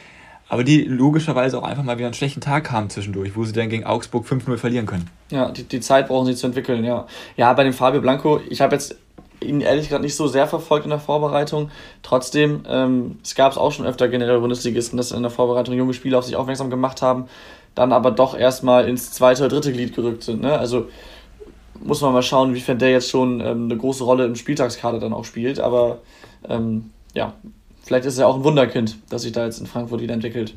[0.49, 3.69] aber die logischerweise auch einfach mal wieder einen schlechten Tag haben zwischendurch, wo sie dann
[3.69, 5.11] gegen Augsburg 5-0 verlieren können.
[5.31, 7.07] Ja, die, die Zeit brauchen sie zu entwickeln, ja.
[7.37, 8.97] Ja, bei dem Fabio Blanco, ich habe jetzt
[9.41, 11.71] ihn ehrlich gesagt nicht so sehr verfolgt in der Vorbereitung.
[12.03, 15.95] Trotzdem, ähm, es gab es auch schon öfter generell Bundesligisten, dass in der Vorbereitung junge
[15.95, 17.27] Spieler auf sich aufmerksam gemacht haben,
[17.75, 20.41] dann aber doch erstmal ins zweite oder dritte Glied gerückt sind.
[20.41, 20.59] Ne?
[20.59, 20.89] Also
[21.83, 25.13] muss man mal schauen, inwiefern der jetzt schon ähm, eine große Rolle im Spieltagskader dann
[25.13, 25.61] auch spielt.
[25.61, 25.99] Aber
[26.49, 27.35] ähm, ja,
[27.85, 30.55] vielleicht ist er auch ein Wunderkind, das sich da jetzt in Frankfurt wieder entwickelt.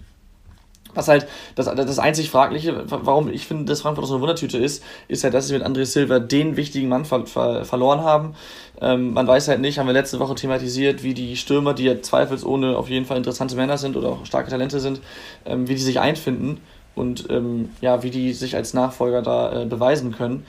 [0.96, 4.84] Was halt das, das einzig Fragliche, warum ich finde, dass Frankfurt so eine Wundertüte ist,
[5.08, 8.34] ist halt, dass sie mit André Silva den wichtigen Mann ver ver verloren haben.
[8.82, 12.02] Ähm, man weiß halt nicht, haben wir letzte Woche thematisiert, wie die Stürmer, die ja
[12.02, 15.00] zweifelsohne auf jeden Fall interessante Männer sind oder auch starke Talente sind,
[15.46, 16.60] ähm, wie die sich einfinden
[16.96, 20.46] und ähm, ja, wie die sich als Nachfolger da äh, beweisen können.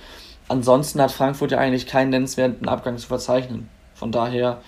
[0.51, 3.69] Ansonsten hat Frankfurt ja eigentlich keinen nennenswerten Abgang zu verzeichnen.
[3.95, 4.61] Von daher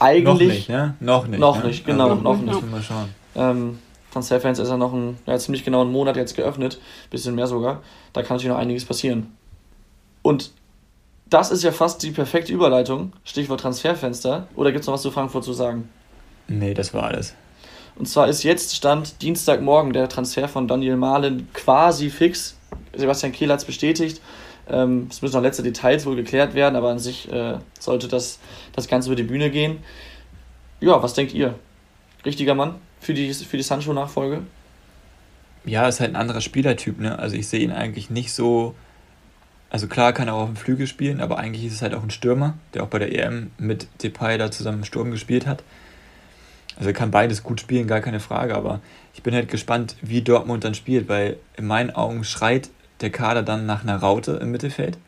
[0.00, 0.24] eigentlich.
[0.24, 0.94] noch nicht, ne?
[0.98, 1.38] Noch nicht.
[1.38, 1.68] Noch ne?
[1.68, 2.46] nicht, genau, noch nicht.
[2.46, 3.08] Müssen wir mal schauen.
[3.36, 3.78] Ähm,
[4.12, 7.82] Transferfans ist er noch ein, ja, ziemlich genau einen Monat jetzt geöffnet, bisschen mehr sogar.
[8.12, 9.28] Da kann natürlich noch einiges passieren.
[10.22, 10.50] Und
[11.30, 14.48] das ist ja fast die perfekte Überleitung, Stichwort Transferfenster.
[14.56, 15.88] Oder gibt es noch was zu Frankfurt zu sagen?
[16.48, 17.32] Nee, das war alles.
[17.94, 22.56] Und zwar ist jetzt Stand Dienstagmorgen der Transfer von Daniel Mahlen quasi fix.
[22.96, 24.20] Sebastian Kehl hat es bestätigt.
[24.68, 28.38] Ähm, es müssen noch letzte Details wohl geklärt werden, aber an sich äh, sollte das,
[28.74, 29.78] das Ganze über die Bühne gehen.
[30.80, 31.54] Ja, was denkt ihr?
[32.24, 34.42] Richtiger Mann für die, für die Sancho-Nachfolge?
[35.64, 37.18] Ja, ist halt ein anderer Spielertyp, ne?
[37.18, 38.74] Also ich sehe ihn eigentlich nicht so.
[39.70, 42.02] Also klar kann er auch auf dem Flügel spielen, aber eigentlich ist es halt auch
[42.02, 45.62] ein Stürmer, der auch bei der EM mit Depay da zusammen im Sturm gespielt hat.
[46.76, 48.80] Also er kann beides gut spielen, gar keine Frage, aber
[49.14, 52.70] ich bin halt gespannt, wie Dortmund dann spielt, weil in meinen Augen schreit
[53.02, 54.98] der Kader dann nach einer Raute im Mittelfeld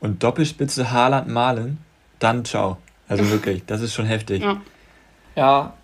[0.00, 1.78] und Doppelspitze Haaland malen,
[2.18, 2.76] dann ciao.
[3.08, 4.42] Also wirklich, das ist schon heftig.
[4.42, 4.60] Ja.
[5.36, 5.74] Ja,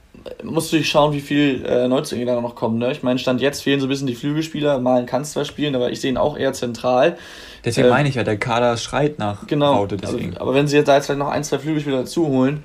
[0.43, 2.79] musst du dich schauen, wie viel äh, Neuzugänge da noch kommen.
[2.79, 2.91] Ne?
[2.93, 4.79] Ich meine, Stand jetzt fehlen so ein bisschen die Flügelspieler.
[4.81, 7.17] Malen kann zwar spielen, aber ich sehe ihn auch eher zentral.
[7.65, 9.75] Deswegen Äh, meine ich ja, der Kader schreit nach Genau.
[9.75, 10.37] Raute, Also, deswegen.
[10.37, 12.63] aber wenn sie jetzt da jetzt vielleicht noch ein, zwei Flügelspieler dazu holen,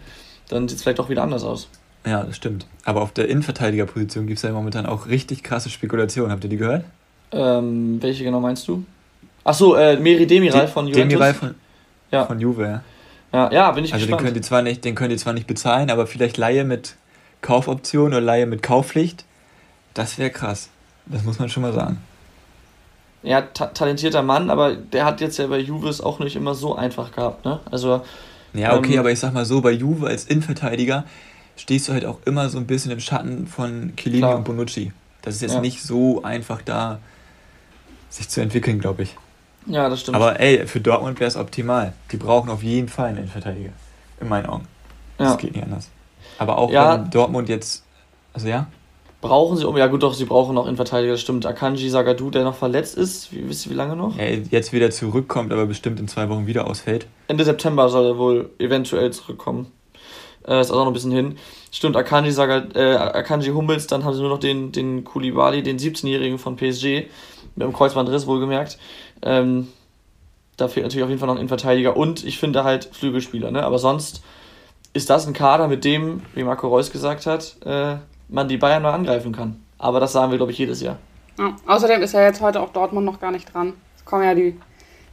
[0.50, 1.70] dann sieht es vielleicht doch wieder anders aus.
[2.06, 2.66] Ja, das stimmt.
[2.84, 6.32] Aber auf der Innenverteidigerposition gibt es ja momentan auch richtig krasse Spekulationen.
[6.32, 6.84] Habt ihr die gehört?
[7.32, 8.84] Ähm, welche genau meinst du?
[9.44, 11.10] Achso, äh, Meri Demiral von Juventus.
[11.10, 11.56] Demiral von,
[12.12, 12.26] Ja.
[12.26, 12.84] von Juve, ja.
[13.34, 14.26] ja, ja, bin ich Also den gespannt.
[14.28, 16.96] könnt, ihr zwar nicht, den könnt ihr zwar nicht bezahlen, aber vielleicht Laie mit
[17.42, 19.26] Kaufoption oder Laie mit Kaufpflicht.
[19.94, 20.70] Das wäre krass.
[21.08, 21.98] Das muss man schon mal sagen.
[23.24, 26.56] Ja, ta talentierter Mann, aber der hat jetzt ja bei Juve es auch nicht immer
[26.56, 27.60] so einfach gehabt, ne?
[27.70, 28.02] Also,
[28.54, 31.06] Ja, okay, Ähm, aber ich sag mal so, bei Juve als Innenverteidiger
[31.56, 34.36] stehst du halt auch immer so ein bisschen im Schatten von Chiellini Klar.
[34.38, 34.92] und Bonucci.
[35.22, 35.62] Das ist jetzt Ja.
[35.62, 37.00] nicht so einfach da,
[38.12, 39.16] sich zu entwickeln, glaube ich.
[39.66, 40.16] ja, das stimmt.
[40.16, 41.94] Aber ey, für Dortmund wäre es optimal.
[42.12, 43.72] Die brauchen auf jeden Fall einen Innenverteidiger.
[44.20, 44.68] In meinen Augen.
[45.18, 45.26] ja.
[45.26, 45.90] Das geht nicht anders.
[46.38, 46.94] Aber auch Ja.
[47.04, 47.84] wenn Dortmund jetzt.
[48.34, 48.68] Also ja?
[49.22, 51.46] Brauchen sie, um, ja gut, doch, sie brauchen noch Innenverteidiger, das stimmt.
[51.46, 54.18] Akanji Sagadu, der noch verletzt ist, wie, wisst ihr wie lange noch?
[54.18, 57.06] Er jetzt wieder zurückkommt, aber bestimmt in zwei Wochen wieder ausfällt.
[57.28, 59.68] Ende September soll er wohl eventuell zurückkommen.
[60.48, 61.38] Äh, ist auch noch ein bisschen hin.
[61.72, 65.78] Stimmt, Akanji, Sagad, äh, Akanji Hummels, dann haben sie nur noch den, den Koulibaly, den
[65.78, 67.06] 17-Jährigen von PSG,
[67.56, 68.78] mit dem Kreuzbandriss wohlgemerkt.
[69.22, 69.68] Ähm,
[70.58, 73.64] da fehlt natürlich auf jeden Fall noch ein Innenverteidiger und ich finde halt Flügelspieler, ne?
[73.64, 74.22] Aber sonst
[74.94, 77.96] ist das ein Kader, mit dem, wie Marco Reus gesagt hat, äh,
[78.28, 79.62] man die Bayern mal angreifen kann.
[79.78, 80.98] Aber das sagen wir, glaube ich, jedes Jahr.
[81.40, 81.56] Ja.
[81.66, 83.74] Außerdem ist ja jetzt heute auch Dortmund noch gar nicht dran.
[83.96, 84.60] Es kommen ja die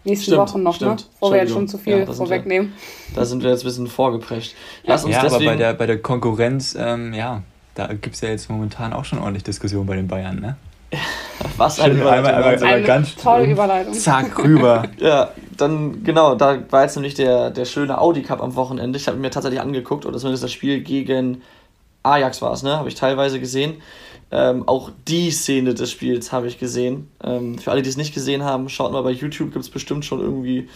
[0.04, 1.00] nächsten Stimmt, Wochen noch, stimmt.
[1.00, 1.06] ne?
[1.14, 2.72] Bevor wir jetzt schon zu viel Ja, vorwegnehmen.
[3.14, 4.54] Da sind wir jetzt ein bisschen vorgeprescht.
[4.84, 5.46] Lass uns Ja, aber deswegen.
[5.50, 7.42] bei der, bei der Konkurrenz, ähm, ja,
[7.74, 10.56] da gibt es ja jetzt momentan auch schon ordentlich Diskussion bei den Bayern, ne?
[11.56, 12.68] was Schön, Überleitung, einmal- einmal- Wahnsinn.
[12.68, 13.46] Eine ganz tolle.
[13.46, 13.94] Überleitung.
[13.94, 14.84] Zack, rüber.
[14.98, 18.96] Ja, dann genau, da war jetzt nämlich der, der schöne Audi Cup am Wochenende.
[18.98, 21.42] Ich habe mir tatsächlich angeguckt, oder zumindest das Spiel gegen
[22.02, 22.76] Ajax war es, ne?
[22.76, 23.82] Habe ich teilweise gesehen.
[24.30, 27.10] Ähm, auch die Szene des Spiels habe ich gesehen.
[27.24, 30.04] Ähm, für alle, die es nicht gesehen haben, schaut mal bei YouTube, gibt es bestimmt
[30.04, 30.68] schon irgendwie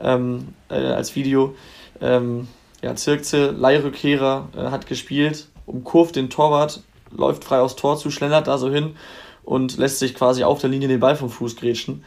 [0.00, 1.54] ähm, äh, als Video.
[2.00, 2.48] Ähm,
[2.82, 6.80] ja, Zirkze, Leihrückkehrer, äh, hat gespielt, umkurvt den Torwart,
[7.14, 8.96] läuft frei aufs Tor zu, schlendert da so hin
[9.44, 12.04] und lässt sich quasi auf der Linie den Ball vom Fuß grätschen.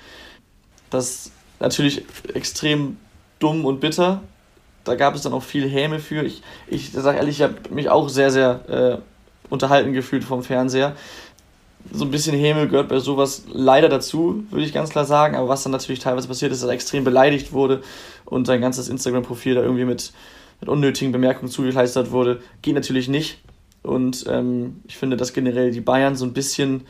[0.89, 2.97] Das ist natürlich extrem
[3.39, 4.21] dumm und bitter.
[4.83, 6.23] Da gab es dann auch viel Häme für.
[6.23, 9.01] Ich, ich sage ehrlich, ich habe mich auch sehr, sehr äh,
[9.49, 10.95] unterhalten gefühlt vom Fernseher.
[11.91, 15.35] So ein bisschen Häme gehört bei sowas leider dazu, würde ich ganz klar sagen.
[15.35, 17.81] Aber was dann natürlich teilweise passiert ist, dass er extrem beleidigt wurde
[18.25, 20.11] und sein ganzes Instagram-Profil da irgendwie mit,
[20.59, 23.39] mit unnötigen Bemerkungen zugekleistert wurde, geht natürlich nicht.
[23.83, 26.85] Und ähm, ich finde, dass generell die Bayern so ein bisschen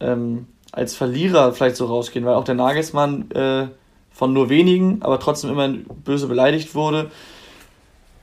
[0.00, 3.66] ähm, als Verlierer vielleicht so rausgehen, weil auch der Nagelsmann äh,
[4.12, 7.10] von nur wenigen, aber trotzdem immer böse beleidigt wurde.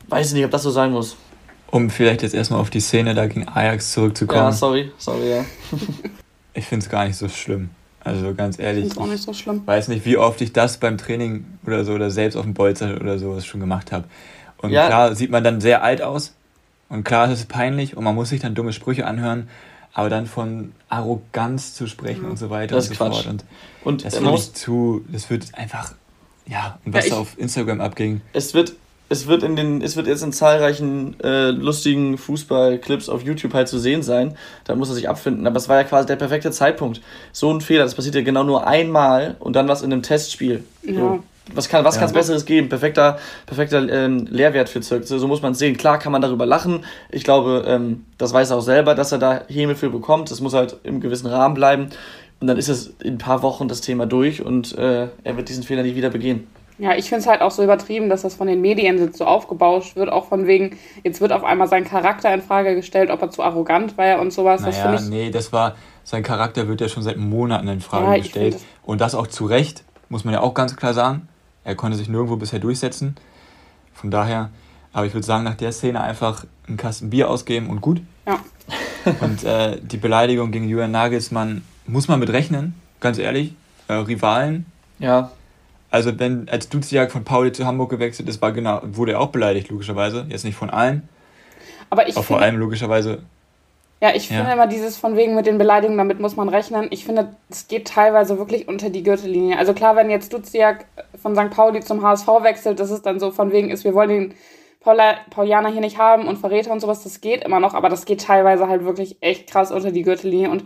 [0.07, 1.15] Weiß ich nicht, ob das so sein muss.
[1.69, 4.41] Um vielleicht jetzt erstmal auf die Szene da gegen Ajax zurückzukommen.
[4.41, 5.45] Ja, sorry, sorry, ja.
[6.53, 7.69] ich finde es gar nicht so schlimm.
[8.03, 9.61] Also ganz Ich ehrlich, finde es auch nicht so schlimm.
[9.65, 12.99] weiß nicht, wie oft ich das beim Training oder so oder selbst auf dem Bolzer
[12.99, 14.05] oder sowas schon gemacht habe.
[14.57, 14.87] Und Ja.
[14.87, 16.33] klar sieht man dann sehr alt aus
[16.89, 19.47] und klar ist es peinlich und man muss sich dann dumme Sprüche anhören,
[19.93, 23.13] aber dann von Arroganz zu sprechen und so weiter Das und ist so Quatsch.
[23.23, 23.27] fort.
[23.27, 23.43] Und
[23.83, 25.93] Und das äh, finde ich zu, das wird einfach,
[26.47, 28.73] ja, und was Ja, da ich- auf Instagram abging, es wird,
[29.09, 33.67] es wird in den, es wird jetzt in zahlreichen äh, lustigen Fußballclips auf YouTube halt
[33.67, 34.37] zu sehen sein.
[34.63, 35.45] Da muss er sich abfinden.
[35.47, 37.01] Aber es war ja quasi der perfekte Zeitpunkt.
[37.33, 40.63] So ein Fehler, das passiert ja genau nur einmal und dann was in einem Testspiel.
[40.83, 40.93] Ja.
[40.93, 41.23] So.
[41.53, 42.01] Was kann was Ja.
[42.01, 42.69] kann's Besseres geben?
[42.69, 45.19] Perfekter, perfekter ähm, Lehrwert für Zirkse.
[45.19, 45.75] So muss man es sehen.
[45.75, 46.85] Klar kann man darüber lachen.
[47.09, 50.31] Ich glaube, ähm, das weiß er auch selber, dass er da Häme für bekommt.
[50.31, 51.89] Das muss halt im gewissen Rahmen bleiben.
[52.39, 55.49] Und dann ist es in ein paar Wochen das Thema durch und äh, er wird
[55.49, 56.47] diesen Fehler nie wieder begehen.
[56.79, 59.25] Ja, ich finde es halt auch so übertrieben, dass das von den Medien jetzt so
[59.25, 63.21] aufgebauscht wird, auch von wegen, jetzt wird auf einmal sein Charakter in Frage gestellt, ob
[63.21, 64.63] er zu arrogant war und sowas.
[64.63, 65.25] Das Naja, finde ich.
[65.25, 68.55] nee, das war, sein Charakter wird ja schon seit Monaten in Frage Ja, gestellt.
[68.55, 71.27] find Und das auch zu Recht, muss man ja auch ganz klar sagen.
[71.63, 73.15] Er konnte sich nirgendwo bisher durchsetzen.
[73.93, 74.49] Von daher,
[74.93, 78.01] aber ich würde sagen, nach der Szene einfach einen Kasten Bier ausgeben und gut.
[78.25, 78.39] Ja.
[79.21, 83.55] Und äh, die Beleidigung gegen Julian Nagelsmann muss man mit rechnen, ganz ehrlich.
[83.87, 84.67] Äh, Rivalen.
[84.99, 85.31] Ja,
[85.89, 89.29] Also wenn als Duziak von Pauli zu Hamburg gewechselt ist, war genau, wurde er auch
[89.29, 90.27] beleidigt, logischerweise.
[90.29, 91.09] Jetzt nicht von allen,
[91.89, 93.23] Aber ich aber vor allem logischerweise
[94.01, 94.37] ja, ich Ja.
[94.37, 96.87] finde immer dieses von wegen mit den Beleidigungen, damit muss man rechnen.
[96.91, 99.57] Ich finde, es geht teilweise wirklich unter die Gürtellinie.
[99.57, 100.85] Also klar, wenn jetzt Duziak
[101.21, 101.51] von St.
[101.51, 104.33] Pauli zum HSV wechselt, dass es dann so von wegen ist, wir wollen ihn
[104.79, 108.05] Paula, Pauliana hier nicht haben und Verräter und sowas, das geht immer noch, aber das
[108.05, 110.63] geht teilweise halt wirklich echt krass unter die Gürtellinie und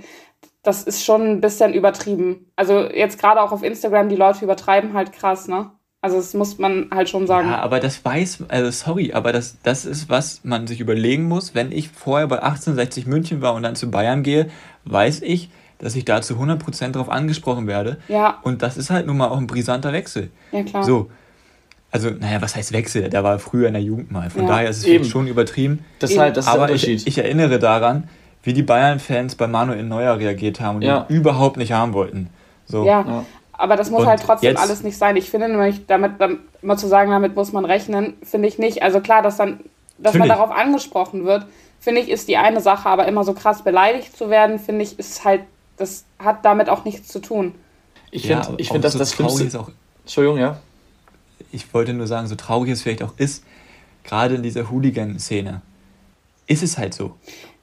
[0.63, 2.51] das ist schon ein bisschen übertrieben.
[2.55, 5.71] Also jetzt gerade auch auf Instagram, die Leute übertreiben halt krass, ne?
[6.05, 7.49] Also das muss man halt schon sagen.
[7.49, 11.55] Ja, aber das weiß, also sorry, aber das, das ist, was man sich überlegen muss.
[11.55, 14.51] Wenn ich vorher bei 1860 München war und dann zu Bayern gehe,
[14.83, 17.97] weiß ich, dass ich da zu 100% drauf angesprochen werde.
[18.07, 18.37] Ja.
[18.43, 20.29] Und das ist halt nun mal auch ein brisanter Wechsel.
[20.51, 20.83] Ja, klar.
[20.83, 21.09] So.
[21.89, 23.09] Also, naja, was heißt Wechsel?
[23.09, 24.29] Der war früher in der Jugend mal.
[24.29, 24.49] Von Ja.
[24.49, 25.05] daher ist es Eben.
[25.05, 25.83] schon übertrieben.
[25.97, 26.99] Das ist halt das ist der aber Unterschied.
[27.01, 28.09] ich, ich erinnere daran,
[28.43, 31.07] wie die Bayern-Fans bei Manuel Neuer reagiert haben und Ja.
[31.09, 32.29] ihn überhaupt nicht haben wollten.
[32.67, 32.85] So.
[32.85, 33.25] Ja, Ja.
[33.57, 35.15] Aber das muss Und halt trotzdem jetzt- alles nicht sein.
[35.17, 38.83] Ich finde nämlich, damit, damit mal zu sagen, damit muss man rechnen, finde ich nicht.
[38.83, 39.59] Also klar, dass dann,
[39.97, 41.45] dass man darauf angesprochen wird,
[41.79, 44.97] finde ich, ist die eine Sache, aber immer so krass beleidigt zu werden, finde ich,
[44.99, 45.41] ist halt,
[45.77, 47.53] das hat damit auch nichts zu tun.
[48.11, 49.57] Ich Ja, finde, ich dass so das traurig Schlimmste.
[49.57, 49.69] ist auch,
[50.03, 50.57] Entschuldigung, ja.
[51.51, 53.43] ich wollte nur sagen, so traurig es vielleicht auch ist,
[54.03, 55.61] gerade in dieser Hooligan-Szene,
[56.47, 57.15] ist es halt so.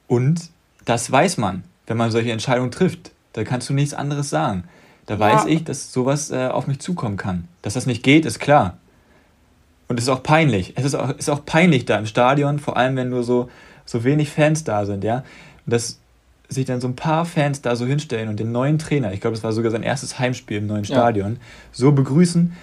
[0.07, 0.49] Und
[0.85, 3.11] das weiß man, wenn man solche Entscheidungen trifft.
[3.33, 4.65] Da kannst du nichts anderes sagen.
[5.05, 7.47] Da weiß ich, dass sowas äh, auf mich zukommen kann.
[7.61, 8.77] Dass das nicht geht, ist klar.
[9.87, 10.73] Und es ist auch peinlich.
[10.75, 13.49] Es ist auch, ist auch peinlich da im Stadion, vor allem wenn nur so,
[13.85, 15.17] so wenig Fans da sind, ja.
[15.65, 15.99] Und dass
[16.47, 19.35] sich dann so ein paar Fans da so hinstellen und den neuen Trainer, ich glaube,
[19.35, 20.95] das war sogar sein erstes Heimspiel im neuen Ja.
[20.95, 21.37] Stadion,
[21.71, 22.53] so begrüßen,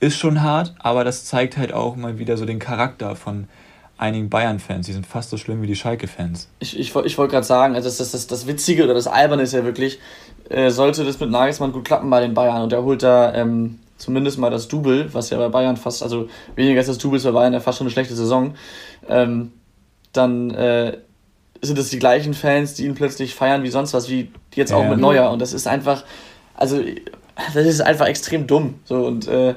[0.00, 3.48] ist schon hart, aber das zeigt halt auch mal wieder so den Charakter von
[3.98, 4.86] einigen Bayern-Fans.
[4.86, 6.48] Die sind fast so schlimm wie die Schalke-Fans.
[6.58, 9.42] Ich, ich, ich wollte gerade sagen, also das, das, das, das Witzige oder das Alberne
[9.42, 9.98] ist ja wirklich,
[10.50, 13.78] äh, sollte das mit Nagelsmann gut klappen bei den Bayern und er holt da ähm,
[13.96, 17.24] zumindest mal das Double, was ja bei Bayern fast, also weniger als das Double ist
[17.24, 18.54] bei Bayern ja fast schon eine schlechte Saison,
[19.08, 19.52] ähm,
[20.12, 20.98] dann äh,
[21.62, 24.82] sind es die gleichen Fans, die ihn plötzlich feiern wie sonst was, wie jetzt auch
[24.82, 24.90] Ja.
[24.90, 26.04] mit Neuer und das ist einfach,
[26.54, 26.80] also
[27.54, 28.74] das ist einfach extrem dumm.
[28.84, 29.54] So und äh,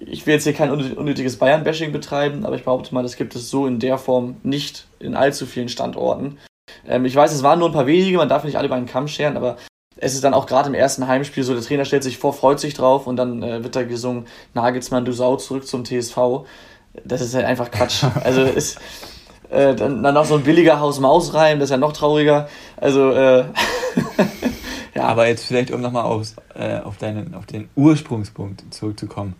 [0.00, 3.36] ich will jetzt hier kein unnö- unnötiges Bayern-Bashing betreiben, aber ich behaupte mal, das gibt
[3.36, 6.38] es so in der Form nicht in allzu vielen Standorten.
[6.86, 8.86] Ähm, ich weiß, es waren nur ein paar wenige, man darf nicht alle über einen
[8.86, 9.56] Kamm scheren, aber
[10.00, 12.60] es ist dann auch gerade im ersten Heimspiel so, der Trainer stellt sich vor, freut
[12.60, 16.46] sich drauf und dann äh, wird da gesungen, Nagelsmann, du Sau, zurück zum TSV.
[17.04, 18.04] Das ist halt einfach Quatsch.
[18.24, 18.78] Also ist
[19.50, 22.48] äh, dann, dann noch so ein billiger Haus-Maus-Reim, das ist ja noch trauriger.
[22.76, 23.44] Also, äh,
[24.94, 25.02] ja.
[25.02, 29.34] Aber jetzt vielleicht, um nochmal aufs, äh, auf, deinen, auf den Ursprungspunkt zurückzukommen.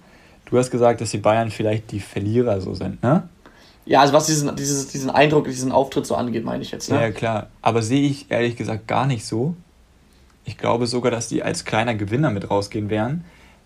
[0.46, 3.28] Du hast gesagt, dass die Bayern vielleicht die Verlierer so sind, ne?
[3.84, 6.90] Ja, also was diesen, dieses, diesen Eindruck, diesen Auftritt so angeht, meine ich jetzt.
[6.90, 7.00] Ne?
[7.00, 7.46] Ja, klar.
[7.62, 9.54] Aber sehe ich ehrlich gesagt gar nicht so.
[10.48, 13.24] Ich glaube sogar, dass die als kleiner Gewinner mit rausgehen werden,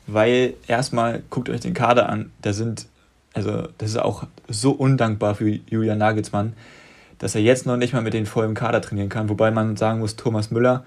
[0.08, 2.32] weil erstmal guckt euch den Kader an.
[2.42, 2.86] Da sind,
[3.34, 6.54] also das ist auch so undankbar für Julian Nagelsmann,
[7.20, 9.28] dass er jetzt noch nicht mal mit den vollen Kader trainieren kann.
[9.28, 10.84] Wobei man sagen muss, Thomas Müller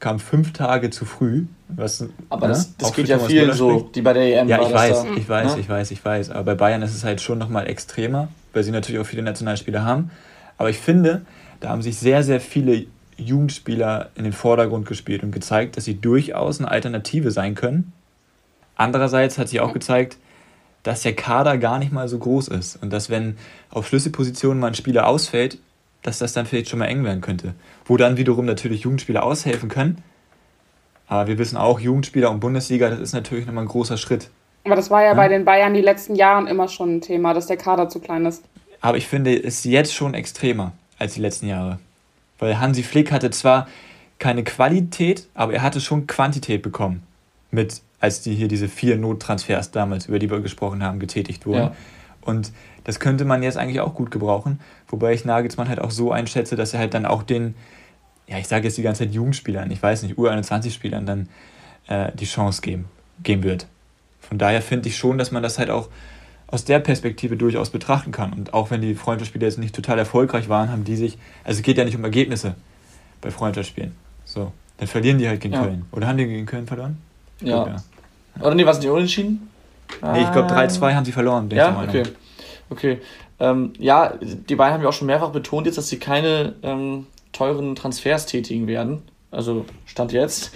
[0.00, 1.46] kam fünf Tage zu früh.
[1.68, 3.96] Was, Aber ne, das, das geht ja Thomas vielen Müller so, spricht.
[3.96, 5.60] die bei der EM Ja, ich weiß, da, ich weiß, ne?
[5.62, 6.30] ich weiß, ich weiß.
[6.30, 9.82] Aber bei Bayern ist es halt schon nochmal extremer, weil sie natürlich auch viele Nationalspieler
[9.82, 10.10] haben.
[10.58, 11.22] Aber ich finde,
[11.60, 12.84] da haben sich sehr, sehr viele
[13.18, 17.92] Jugendspieler in den Vordergrund gespielt und gezeigt, dass sie durchaus eine Alternative sein können.
[18.76, 20.16] Andererseits hat sich auch gezeigt,
[20.84, 23.36] dass der Kader gar nicht mal so groß ist und dass, wenn
[23.70, 25.58] auf Schlüsselpositionen mal ein Spieler ausfällt,
[26.02, 27.54] dass das dann vielleicht schon mal eng werden könnte.
[27.84, 30.02] Wo dann wiederum natürlich Jugendspieler aushelfen können.
[31.08, 34.30] Aber wir wissen auch, Jugendspieler und Bundesliga, das ist natürlich nochmal ein großer Schritt.
[34.64, 37.46] Aber das war ja, bei den Bayern die letzten Jahren immer schon ein Thema, dass
[37.46, 38.44] der Kader zu klein ist.
[38.80, 41.78] Aber ich finde es jetzt schon extremer als die letzten Jahre.
[42.38, 43.68] Weil Hansi Flick hatte zwar
[44.18, 47.02] keine Qualität, aber er hatte schon Quantität bekommen.
[47.50, 51.58] Mit, als die hier diese vier Nottransfers damals, über die wir gesprochen haben, getätigt wurden.
[51.58, 51.76] Ja.
[52.20, 52.52] Und
[52.84, 54.60] das könnte man jetzt eigentlich auch gut gebrauchen.
[54.88, 57.54] Wobei ich Nagelsmann halt auch so einschätze, dass er halt dann auch den,
[58.26, 61.28] ja, ich sage jetzt die ganze Zeit Jugendspielern, ich weiß nicht, U21-Spielern dann
[61.86, 62.86] äh, die Chance geben,
[63.22, 63.66] geben wird.
[64.20, 65.88] Von daher finde ich schon, dass man das halt auch
[66.50, 68.32] aus der Perspektive durchaus betrachten kann.
[68.32, 71.62] Und auch wenn die Freundschaftsspiele jetzt nicht total erfolgreich waren, haben die sich, also es
[71.62, 72.54] geht ja nicht um Ergebnisse
[73.20, 73.92] bei Freundschaftsspielen.
[74.24, 75.62] So, dann verlieren die halt gegen Ja.
[75.62, 75.84] Köln.
[75.92, 76.98] Oder haben die gegen Köln verloren?
[77.40, 77.64] Ich Ja.
[77.64, 79.48] glaub, Oder nee, was nicht unentschieden?
[80.02, 81.88] Nee, ich glaube 3-2 haben sie verloren, der Ja, Meinung.
[81.88, 82.02] okay.
[82.70, 82.98] Okay.
[83.40, 87.06] Ähm, ja, die beiden haben ja auch schon mehrfach betont jetzt, dass sie keine ähm,
[87.32, 89.02] teuren Transfers tätigen werden.
[89.30, 90.52] Also Stand jetzt.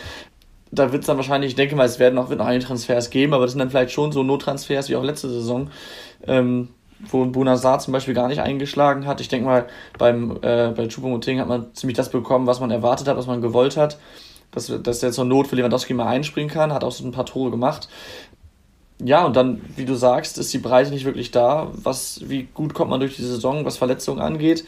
[0.75, 3.11] Da wird es dann wahrscheinlich, ich denke mal, es werden auch, wird noch einige Transfers
[3.11, 5.71] geben, aber das sind dann vielleicht schon so Nottransfers wie auch letzte Saison,
[6.27, 6.69] ähm,
[7.01, 9.21] wo ein Bunazar zum Beispiel gar nicht eingeschlagen hat.
[9.21, 9.67] Ich denke mal,
[9.99, 13.43] beim, äh, bei Choupo-Moting hat man ziemlich das bekommen, was man erwartet hat, was man
[13.43, 13.99] gewollt hat.
[14.51, 17.25] Dass, dass der zur Not für Lewandowski mal einspringen kann, hat auch so ein paar
[17.25, 17.89] Tore gemacht.
[19.05, 21.71] Ja, und dann, wie du sagst, ist die Breite nicht wirklich da.
[21.75, 24.65] Was, wie gut kommt man durch die Saison, was Verletzungen angeht?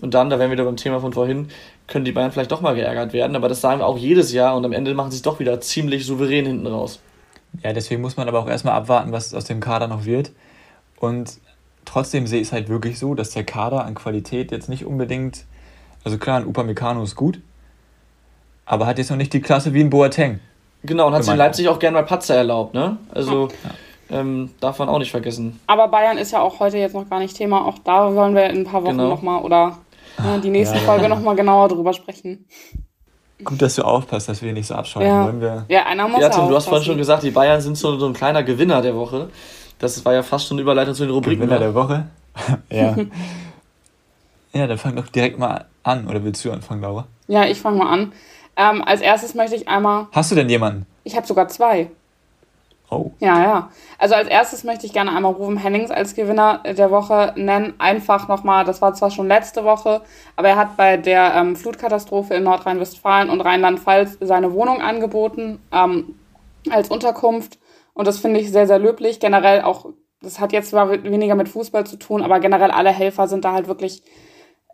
[0.00, 1.48] Und dann, da wären wir wieder beim Thema von vorhin,
[1.86, 3.34] können die Bayern vielleicht doch mal geärgert werden.
[3.34, 5.60] Aber das sagen wir auch jedes Jahr und am Ende machen sie es doch wieder
[5.60, 7.00] ziemlich souverän hinten raus.
[7.62, 10.32] Ja, deswegen muss man aber auch erstmal abwarten, was aus dem Kader noch wird.
[11.00, 11.38] Und
[11.84, 15.46] trotzdem sehe ich es halt wirklich so, dass der Kader an Qualität jetzt nicht unbedingt,
[16.04, 17.40] also klar, ein Upamecano ist gut,
[18.66, 20.40] aber hat jetzt noch nicht die Klasse wie ein Boateng.
[20.82, 22.98] Genau, und hat sich Leipzig auch gerne mal Patzer erlaubt, ne?
[23.12, 23.48] Also
[24.10, 24.20] ja.
[24.20, 25.58] ähm, darf man auch nicht vergessen.
[25.66, 27.66] Aber Bayern ist ja auch heute jetzt noch gar nicht Thema.
[27.66, 29.08] Auch da wollen wir in ein paar Wochen genau.
[29.08, 29.78] nochmal oder
[30.22, 31.08] ne, die nächste ja, Folge ja.
[31.08, 32.46] nochmal genauer drüber sprechen.
[33.44, 35.12] Gut, dass du aufpasst, dass wir nicht so abschalten.
[35.12, 37.60] Ja, Wollen wir ja einer muss ja, Tim, du hast vorhin schon gesagt, die Bayern
[37.60, 39.28] sind so, so ein kleiner Gewinner der Woche.
[39.78, 41.42] Das war ja fast schon Überleitung zu den Rubriken.
[41.42, 41.66] Gewinner ne?
[41.66, 42.06] der Woche?
[42.70, 42.96] ja.
[44.52, 46.08] ja, dann fang doch direkt mal an.
[46.08, 47.06] Oder willst du anfangen, Laura?
[47.28, 48.12] Ja, ich fange mal an.
[48.58, 50.08] Ähm, als erstes möchte ich einmal.
[50.12, 50.84] Hast du denn jemanden?
[51.04, 51.90] Ich habe sogar zwei.
[52.90, 53.12] Oh.
[53.20, 53.70] Ja, ja.
[53.98, 57.74] Also als erstes möchte ich gerne einmal Ruben Hennings als Gewinner der Woche nennen.
[57.78, 60.00] Einfach nochmal, das war zwar schon letzte Woche,
[60.36, 66.16] aber er hat bei der ähm, Flutkatastrophe in Nordrhein-Westfalen und Rheinland-Pfalz seine Wohnung angeboten ähm,
[66.70, 67.58] als Unterkunft.
[67.94, 69.20] Und das finde ich sehr, sehr löblich.
[69.20, 69.90] Generell auch,
[70.20, 73.52] das hat jetzt zwar weniger mit Fußball zu tun, aber generell alle Helfer sind da
[73.52, 74.02] halt wirklich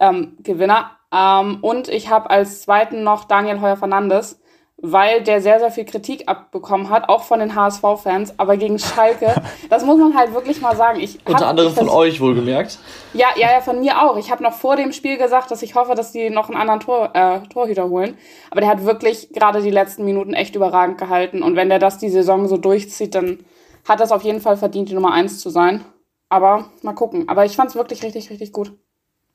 [0.00, 0.90] ähm, Gewinner.
[1.12, 4.40] Ähm, und ich habe als zweiten noch Daniel Heuer-Fernandes,
[4.76, 9.34] weil der sehr, sehr viel Kritik abbekommen hat, auch von den HSV-Fans, aber gegen Schalke,
[9.70, 11.00] das muss man halt wirklich mal sagen.
[11.00, 12.78] Ich Unter anderem von euch wohlgemerkt.
[13.12, 14.16] Ja, ja, ja, von mir auch.
[14.16, 16.80] Ich habe noch vor dem Spiel gesagt, dass ich hoffe, dass die noch einen anderen
[16.80, 18.18] Tor, äh, Torhüter holen.
[18.50, 21.42] Aber der hat wirklich gerade die letzten Minuten echt überragend gehalten.
[21.42, 23.44] Und wenn der das die Saison so durchzieht, dann
[23.88, 25.84] hat das auf jeden Fall verdient, die Nummer eins zu sein.
[26.28, 27.28] Aber mal gucken.
[27.28, 28.72] Aber ich fand es wirklich richtig, richtig gut.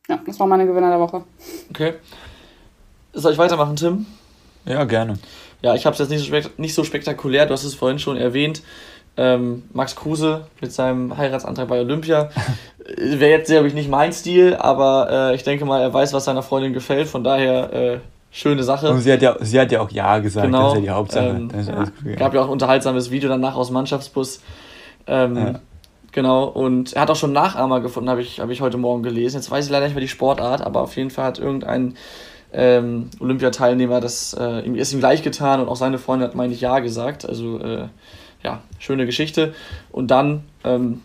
[0.10, 1.24] Ja, das war meine Gewinner der Woche.
[1.70, 1.94] Okay.
[3.14, 4.06] Soll ich weitermachen, Tim?
[4.66, 5.20] Ja, gerne.
[5.62, 8.18] Ja, ich habe es jetzt nicht so, nicht so spektakulär, du hast es vorhin schon
[8.18, 8.64] erwähnt.
[9.18, 12.30] Ähm, Max Kruse mit seinem Heiratsantrag bei Olympia.
[12.98, 16.26] Wäre jetzt, glaube ich, nicht mein Stil, aber äh, ich denke mal, er weiß, was
[16.26, 17.98] seiner Freundin gefällt, von daher äh,
[18.32, 18.90] schöne Sache.
[18.90, 20.70] Und sie hat, ja, sie hat ja auch Ja gesagt, genau.
[20.70, 21.28] das ist ja die Hauptsache.
[21.28, 21.50] Ähm,
[22.06, 22.16] ja.
[22.16, 24.42] Gab ja auch ein unterhaltsames Video danach aus dem Mannschaftsbus.
[25.06, 25.60] Ähm, ja.
[26.12, 29.38] Genau, und er hat auch schon Nachahmer gefunden, habe ich, hab ich heute Morgen gelesen.
[29.38, 31.96] Jetzt weiß ich leider nicht mehr die Sportart, aber auf jeden Fall hat irgendein
[32.52, 36.54] ähm, Olympiateilnehmer das äh, ihm ist ihm gleich getan und auch seine Freundin hat, meine
[36.54, 37.28] ich, Ja gesagt.
[37.28, 37.88] Also äh,
[38.44, 39.54] ja, schöne Geschichte.
[39.92, 41.02] Und dann ähm,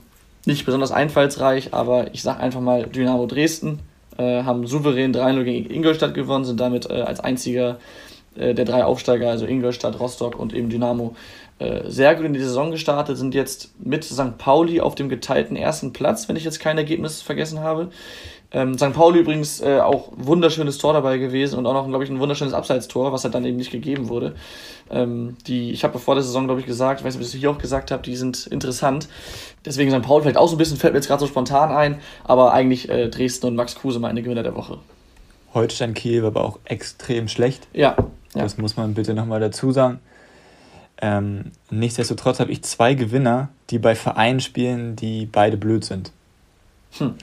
[0.46, 3.80] nicht besonders einfallsreich, aber ich sage einfach mal Dynamo Dresden
[4.16, 7.78] äh, haben souverän 3-0 gegen Ingolstadt gewonnen, sind damit äh, als einziger
[8.36, 11.14] äh, der drei Aufsteiger, also Ingolstadt, Rostock und eben Dynamo,
[11.86, 14.38] sehr gut in die Saison gestartet, sind jetzt mit St.
[14.38, 17.90] Pauli auf dem geteilten ersten Platz, wenn ich jetzt kein Ergebnis vergessen habe.
[18.54, 18.92] Ähm, St.
[18.92, 22.54] Pauli übrigens äh, auch wunderschönes Tor dabei gewesen und auch noch, glaube ich, ein wunderschönes
[22.54, 24.36] Abseitstor, was halt dann eben nicht gegeben wurde.
[24.90, 27.40] Ähm, die, ich habe vor der Saison, glaube ich, gesagt, ich weiß nicht, ob ich
[27.40, 29.08] hier auch gesagt habe, die sind interessant.
[29.64, 30.02] Deswegen St.
[30.02, 32.88] Pauli vielleicht auch so ein bisschen, fällt mir jetzt gerade so spontan ein, aber eigentlich
[32.88, 34.78] äh, Dresden und Max Kruse meine Gewinner der Woche.
[35.52, 37.66] Holstein Kiel war aber auch extrem schlecht.
[37.72, 37.96] Ja.
[38.34, 38.42] ja.
[38.42, 39.98] Das muss man bitte nochmal dazu sagen.
[41.00, 46.12] Ähm, nichtsdestotrotz habe ich zwei Gewinner, die bei Vereinen spielen, die beide blöd sind.
[46.98, 47.14] Hm.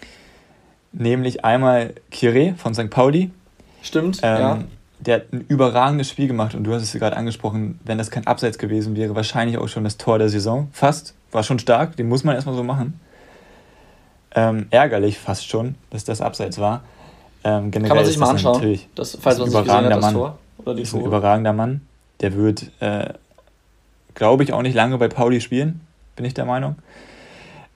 [0.92, 2.90] Nämlich einmal Kire von St.
[2.90, 3.32] Pauli.
[3.82, 4.60] Stimmt, ähm, ja.
[5.00, 8.28] Der hat ein überragendes Spiel gemacht und du hast es gerade angesprochen, wenn das kein
[8.28, 10.70] Abseits gewesen wäre, wahrscheinlich auch schon das Tor der Saison.
[10.74, 11.16] Fast.
[11.32, 13.00] War schon stark, den muss man erstmal so machen.
[14.36, 16.84] Ähm, ärgerlich fast schon, dass das Abseits war.
[17.44, 18.80] Ähm, Kann man sich mal anschauen.
[18.96, 20.14] Das, falls man sich gesehen hat, das Mann.
[20.14, 20.38] Tor.
[20.60, 21.82] Oder die ist ein überragender Mann.
[22.20, 23.14] Der wird äh,
[24.14, 25.82] glaube ich, auch nicht lange bei Pauli spielen,
[26.16, 26.76] bin ich der Meinung.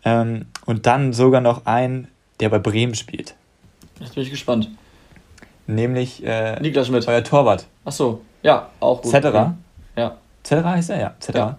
[0.03, 2.07] Ähm, und dann sogar noch ein,
[2.39, 3.35] der bei Bremen spielt.
[3.99, 4.69] Jetzt bin ich gespannt.
[5.67, 7.07] Nämlich äh, Niklas Schmidt.
[7.07, 7.65] Euer Torwart.
[7.85, 9.11] Ach so, ja, auch gut.
[9.11, 9.55] Cetera.
[9.95, 10.17] Ja.
[10.43, 11.15] Cetera heißt er, ja.
[11.19, 11.57] Cetera.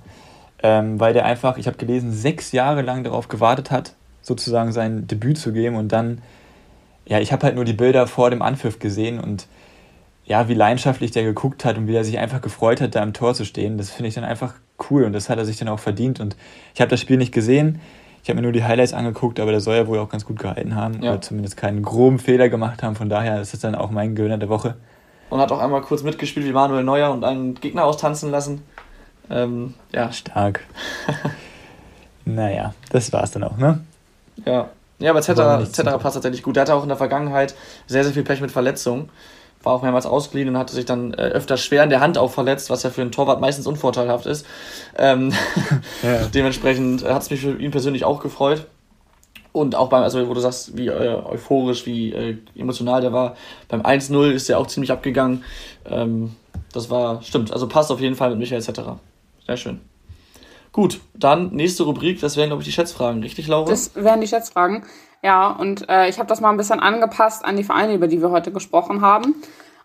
[0.62, 0.78] Ja.
[0.78, 5.06] Ähm, weil der einfach, ich habe gelesen, sechs Jahre lang darauf gewartet hat, sozusagen sein
[5.06, 6.22] Debüt zu geben und dann,
[7.04, 9.46] ja, ich habe halt nur die Bilder vor dem Anpfiff gesehen und
[10.24, 13.12] ja, wie leidenschaftlich der geguckt hat und wie er sich einfach gefreut hat, da im
[13.12, 13.78] Tor zu stehen.
[13.78, 14.54] Das finde ich dann einfach
[14.90, 16.20] cool und das hat er sich dann auch verdient.
[16.20, 16.36] Und
[16.74, 17.80] ich habe das Spiel nicht gesehen.
[18.22, 20.38] Ich habe mir nur die Highlights angeguckt, aber der soll ja wohl auch ganz gut
[20.38, 21.12] gehalten haben ja.
[21.12, 22.96] oder zumindest keinen groben Fehler gemacht haben.
[22.96, 24.74] Von daher ist es dann auch mein Gewinner der Woche.
[25.30, 28.62] Und hat auch einmal kurz mitgespielt wie Manuel Neuer und einen Gegner austanzen lassen.
[29.30, 30.12] Ähm, ja.
[30.12, 30.64] Stark.
[32.24, 33.80] naja, das war's dann auch, ne?
[34.44, 34.70] Ja.
[34.98, 36.56] Ja, aber Zetterer passt tatsächlich gut.
[36.56, 37.54] Der hatte auch in der Vergangenheit
[37.86, 39.10] sehr, sehr viel Pech mit Verletzungen
[39.66, 42.30] war auch mehrmals ausgeliehen und hatte sich dann äh, öfter schwer in der Hand auch
[42.30, 44.46] verletzt, was ja für einen Torwart meistens unvorteilhaft ist.
[44.96, 45.32] Ähm,
[46.02, 46.26] ja.
[46.34, 48.66] Dementsprechend hat es mich für ihn persönlich auch gefreut.
[49.52, 53.36] Und auch beim, also wo du sagst, wie äh, euphorisch, wie äh, emotional der war,
[53.68, 55.44] beim 1-0 ist er auch ziemlich abgegangen.
[55.86, 56.36] Ähm,
[56.72, 58.80] das war, stimmt, also passt auf jeden Fall mit Michael etc.
[59.46, 59.80] Sehr schön.
[60.72, 63.70] Gut, dann nächste Rubrik, das wären, glaube ich, die Schätzfragen, richtig, Laura?
[63.70, 64.84] Das wären die Schätzfragen.
[65.22, 68.20] Ja, und äh, ich habe das mal ein bisschen angepasst an die Vereine, über die
[68.22, 69.34] wir heute gesprochen haben.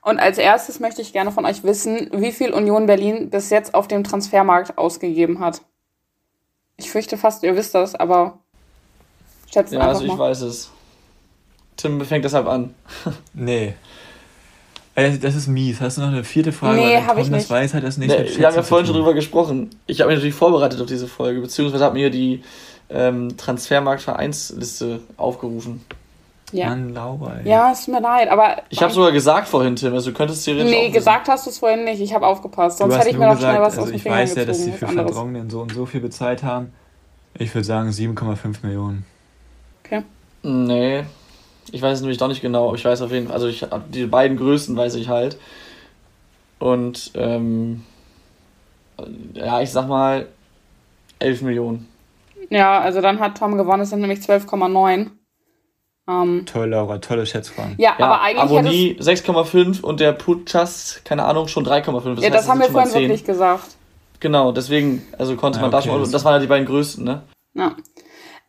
[0.01, 3.73] Und als erstes möchte ich gerne von euch wissen, wie viel Union Berlin bis jetzt
[3.73, 5.61] auf dem Transfermarkt ausgegeben hat.
[6.77, 8.39] Ich fürchte fast, ihr wisst das, aber
[9.51, 10.19] Schätzt Ja, also ich mal.
[10.19, 10.71] weiß es.
[11.77, 12.73] Tim fängt deshalb an.
[13.33, 13.73] Nee.
[14.95, 15.79] Äh, Das ist mies.
[15.81, 16.77] Hast du noch eine vierte Frage?
[16.77, 17.49] Nee, Weil wenn hab ich Tom das nicht.
[17.49, 19.69] weiß, hat das nicht Nee, wir haben ja vorhin schon drüber gesprochen.
[19.87, 22.43] Ich habe mich natürlich vorbereitet auf diese Folge, beziehungsweise habe mir die
[22.91, 25.83] ähm, Transfermarkt-Vereinsliste aufgerufen.
[26.51, 26.67] Ja.
[26.67, 27.49] Mann, Laura, ey.
[27.49, 28.57] ja, es tut mir leid, aber.
[28.69, 31.59] Ich habe sogar gesagt vorhin, Tim, also du könntest theoretisch Nee, gesagt hast du es
[31.59, 32.01] vorhin nicht.
[32.01, 32.77] Ich habe aufgepasst.
[32.79, 34.19] Du Sonst hast hätte ich mir noch schnell gesagt, was aus also den ich Fingern
[34.19, 34.71] weiß ja, dass gezogen.
[34.73, 35.11] sie für anderes.
[35.11, 36.73] Verdrongen so und so viel bezahlt haben.
[37.37, 39.05] Ich würde sagen 7,5 Millionen.
[39.85, 40.03] Okay.
[40.43, 41.03] Nee.
[41.71, 43.65] Ich weiß es nämlich doch nicht genau, aber ich weiß auf jeden Fall, also ich
[43.93, 45.37] die beiden größten weiß ich halt.
[46.59, 47.83] Und ähm,
[49.33, 50.27] ja, ich sag mal
[51.19, 51.87] 11 Millionen.
[52.51, 53.81] Ja, also dann hat Tom gewonnen.
[53.81, 55.09] Es sind nämlich 12,9.
[56.07, 57.75] Ähm, Toll, Laura, tolle Schätzfragen.
[57.77, 62.19] ja, Ja, aber eigentlich Abonnie 6,5 und der Puchas, keine Ahnung, schon 3,5.
[62.21, 63.63] Ja, das haben wir vorhin wirklich gesagt.
[64.19, 66.65] Genau, deswegen, also konnte Ah, man da okay, schon, das- das waren ja die beiden
[66.67, 67.23] größten, ne?
[67.53, 67.75] Ja.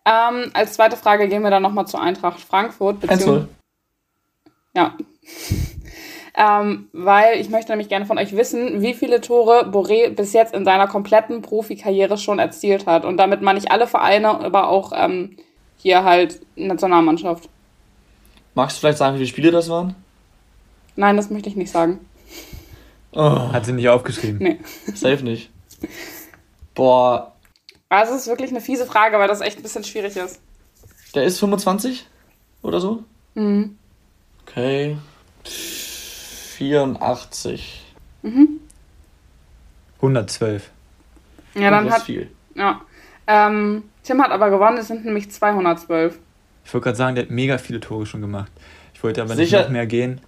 [0.05, 3.05] Ähm, als zweite Frage gehen wir dann nochmal zu Eintracht Frankfurt.
[3.05, 3.46] 1-0.
[4.74, 4.94] Ja.
[6.35, 10.55] Ähm, weil ich möchte nämlich gerne von euch wissen, wie viele Tore Boré bis jetzt
[10.55, 13.05] in seiner kompletten Profikarriere schon erzielt hat.
[13.05, 15.37] Und damit meine ich alle Vereine, aber auch ähm,
[15.76, 17.49] hier halt Nationalmannschaft.
[18.55, 19.95] Magst du vielleicht sagen, wie viele Spiele das waren?
[20.97, 22.01] Nein, das möchte ich nicht sagen.
[23.12, 24.39] Oh, Hat sie nicht aufgeschrieben.
[24.41, 24.59] Nee.
[24.95, 25.51] safe nicht.
[26.74, 27.33] Boah,
[27.91, 30.41] Also es ist wirklich eine fiese Frage, weil das echt ein bisschen schwierig ist.
[31.14, 32.07] der ist 25
[32.62, 33.05] oder so?
[33.35, 33.76] Mhm.
[34.47, 34.97] Okay.
[36.62, 37.82] 84.
[39.96, 40.70] 112.
[41.54, 42.06] Ja, dann das ist hat.
[42.06, 42.30] viel.
[42.54, 42.80] Ja.
[43.26, 46.18] Ähm, Tim hat aber gewonnen, es sind nämlich 212.
[46.64, 48.52] Ich wollte gerade sagen, der hat mega viele Tore schon gemacht.
[48.94, 49.58] Ich wollte aber Sicher?
[49.58, 50.20] nicht noch mehr gehen.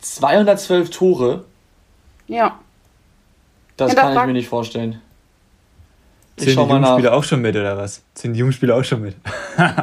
[0.00, 1.44] 212 Tore?
[2.26, 2.58] Ja.
[3.76, 5.00] Das kann ich mir nicht vorstellen.
[6.36, 6.62] Zählen die.
[6.62, 8.02] Jugendspieler auch schon mit, oder was?
[8.14, 9.16] Zählen die Jugendspieler auch schon mit?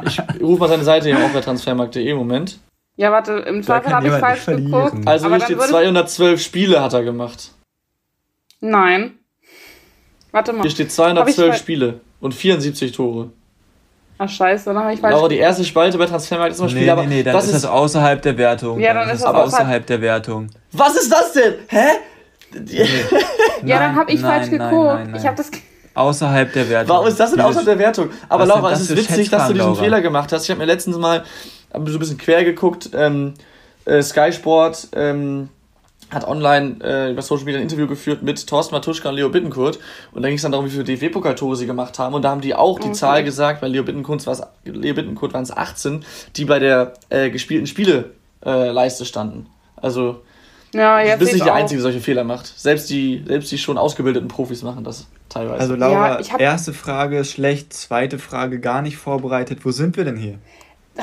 [0.06, 2.14] Ich rufe mal seine Seite hier auf bei transfermarkt.de.
[2.14, 2.58] Moment.
[2.96, 4.72] Ja, warte, im Zweifel habe ich falsch verlieren.
[4.72, 5.06] geguckt.
[5.06, 7.50] Also aber hier dann steht würde- 212 Spiele hat er gemacht.
[8.60, 9.18] Nein.
[10.32, 10.62] Warte mal.
[10.62, 13.30] Hier steht Hab 212 ich- Spiele und 74 Tore.
[14.18, 16.74] Ach, scheiße, dann habe ich falsch Laura, die erste Spalte bei Transfermarkt ist immer Nee,
[16.76, 18.80] Spiele, aber nee, nee, dann das ist das außerhalb der Wertung.
[18.80, 20.48] Ja, dann ist das außerhalb- außerhalb der Wertung.
[20.72, 21.54] Was ist das denn?
[21.68, 21.84] Hä?
[22.54, 22.78] Die-
[23.66, 24.86] Ja, dann habe ich nein, falsch nein, geguckt.
[24.94, 25.20] nein, nein.
[25.20, 25.50] Ich habe das.
[25.94, 26.88] Außerhalb der Wertung.
[26.94, 28.10] Warum ist das denn außerhalb der Wertung?
[28.28, 29.82] Aber Was Laura, es ist witzig, dass du diesen Laura?
[29.82, 30.44] Fehler gemacht hast.
[30.44, 31.24] Ich habe mir letztens mal
[31.72, 32.90] hab so ein bisschen quer geguckt.
[32.94, 33.34] Ähm,
[33.84, 35.48] äh, Sky Sport ähm,
[36.10, 39.78] hat online äh, über Social Media ein Interview geführt mit Thorsten Matuschka und Leo Bittenkurt.
[40.12, 42.14] Und da ging es dann darum, wie viele DFB-Pokaltore sie gemacht haben.
[42.14, 42.96] Und da haben die auch die Okay.
[42.96, 46.04] Zahl gesagt, bei Leo Bittenkurt war es Leo Bittenkurt waren es 18,
[46.36, 48.12] die bei der äh, gespielten Spiele
[48.44, 49.46] äh, Leiste standen.
[49.76, 50.22] Also
[50.72, 51.56] Ja, du jetzt bist sehe nicht ich der auch.
[51.56, 52.46] Einzige, der solche Fehler macht.
[52.58, 55.58] Selbst die, selbst die schon ausgebildeten Profis machen das teilweise.
[55.58, 59.64] Also Laura, Ja, erste Frage schlecht, zweite Frage gar nicht vorbereitet.
[59.64, 60.38] Wo sind wir denn hier?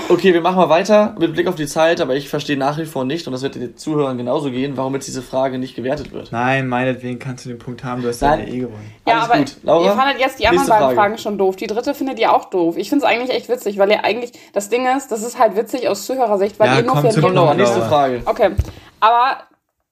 [0.09, 2.85] Okay, wir machen mal weiter mit Blick auf die Zeit, aber ich verstehe nach wie
[2.85, 6.11] vor nicht, und das wird den Zuhörern genauso gehen, warum jetzt diese Frage nicht gewertet
[6.11, 6.31] wird.
[6.31, 8.39] Nein, meinetwegen kannst du den Punkt haben, du hast Nein.
[8.47, 8.91] ja eh gewonnen.
[9.07, 9.55] Ja, Alles aber gut.
[9.63, 10.95] Laura, ihr fandet jetzt die anderen beiden Frage.
[10.95, 11.55] Fragen schon doof.
[11.57, 12.75] Die dritte findet ihr auch doof.
[12.77, 15.55] Ich finde es eigentlich echt witzig, weil ihr eigentlich, das Ding ist, das ist halt
[15.55, 17.81] witzig aus Zuhörersicht, weil Ja, ihr nur für Ergebnis- Laura, nächste.
[17.83, 18.21] Frage.
[18.25, 18.49] Okay,
[18.99, 19.37] aber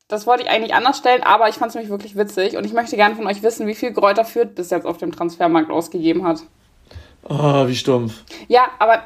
[0.07, 2.73] das wollte ich eigentlich anders stellen, aber ich fand es nämlich wirklich witzig und ich
[2.73, 6.25] möchte gerne von euch wissen, wie viel Gräuter Fürth bis jetzt auf dem Transfermarkt ausgegeben
[6.27, 6.41] hat.
[7.29, 8.23] Oh, wie stumpf.
[8.47, 9.03] Ja, aber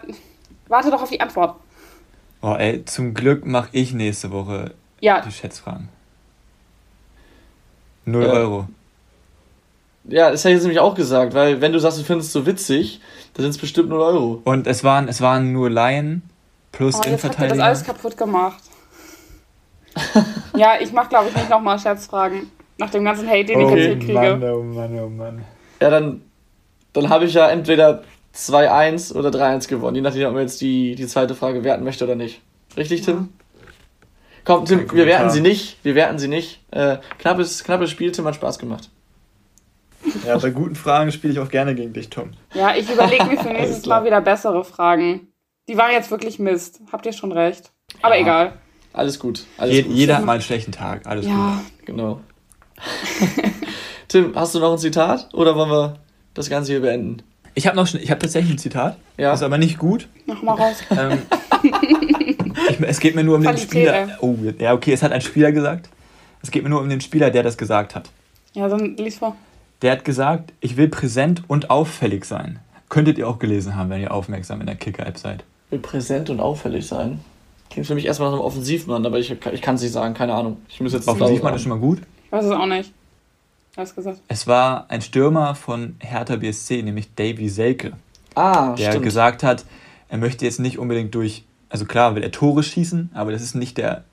[0.68, 1.56] warte doch auf die Antwort.
[2.42, 5.90] Oh ey, zum Glück mache ich nächste Woche Ja, die Schätzfragen.
[8.06, 8.32] Null Ja.
[8.34, 8.68] Euro.
[10.08, 12.34] Ja, das hätte ich jetzt nämlich auch gesagt, weil wenn du sagst, du findest es
[12.34, 13.02] so witzig,
[13.34, 14.42] dann sind es bestimmt 0 Euro.
[14.44, 16.22] Und es waren, es waren nur Laien
[16.72, 17.66] plus oh, jetzt habt ihr das Innenverteidiger.
[17.66, 18.64] alles kaputt gemacht.
[20.56, 22.52] ja, ich mach glaube ich nicht nochmal Scherzfragen.
[22.78, 24.36] Nach dem ganzen Hate, den ich Okay, jetzt hier kriege.
[24.36, 25.46] Mann, oh Mann, oh Mann.
[25.82, 26.22] Ja, dann,
[26.94, 28.04] dann habe ich ja entweder
[28.36, 32.04] 2-1 oder 3-1 gewonnen, je nachdem, ob man jetzt die, die zweite Frage werten möchte
[32.04, 32.42] oder nicht.
[32.76, 33.30] Richtig, Tim?
[34.44, 35.78] Komm, Tim, wir werten sie nicht.
[35.84, 36.60] Wir werten sie nicht.
[36.72, 38.90] Äh, knappes, knappes Spiel, Tim hat Spaß gemacht.
[40.26, 42.32] Ja, bei guten Fragen spiele ich auch gerne gegen dich, Tom.
[42.54, 43.86] Ja, ich überlege mir für nächstes.
[43.88, 45.30] Mal wieder bessere Fragen.
[45.68, 46.80] Die waren jetzt wirklich Mist.
[46.92, 47.72] Habt ihr schon recht.
[48.04, 48.22] Aber Ja.
[48.22, 48.54] egal.
[48.94, 49.46] Alles gut.
[49.58, 49.94] Alles Je, gut.
[49.94, 52.22] jeder hat mal einen schlechten Tag, alles Ja, Genau.
[54.08, 56.00] Tim, hast du noch ein Zitat oder wollen wir
[56.34, 57.24] das Ganze hier beenden?
[57.56, 59.34] Ich habe noch, schn- ich habe tatsächlich ein Zitat, Ja.
[59.34, 60.08] ist aber nicht gut.
[60.26, 60.84] mach mal raus.
[60.92, 61.20] Ähm,
[62.70, 64.08] ich, es geht mir nur um den Qualität, Spieler.
[64.22, 65.90] Oh, ja, okay, es hat ein Spieler gesagt.
[66.44, 68.10] Es geht mir nur um den Spieler, der das gesagt hat.
[68.54, 69.36] Ja, dann lies vor.
[69.82, 72.60] Der hat gesagt, ich will präsent und auffällig sein.
[72.90, 75.44] Könntet ihr auch gelesen haben, wenn ihr aufmerksam in der Kicker-App seid.
[75.70, 77.20] Will präsent und auffällig sein.
[77.72, 80.34] Klingt für mich erstmal nach einem Offensivmann, aber ich, ich kann es nicht sagen, keine
[80.34, 80.58] Ahnung.
[80.70, 82.00] Ich muss jetzt Offensivmann ist schon mal gut.
[82.26, 82.92] Ich weiß es auch nicht.
[83.78, 84.22] Hast gesagt.
[84.28, 87.94] Es war ein Stürmer von Hertha BSC, nämlich Davy Selke,
[88.36, 89.04] Ah, der stimmt.
[89.04, 89.66] gesagt hat,
[90.10, 93.56] er möchte jetzt nicht unbedingt durch, also klar will er Tore schießen, aber das ist
[93.56, 94.04] nicht der,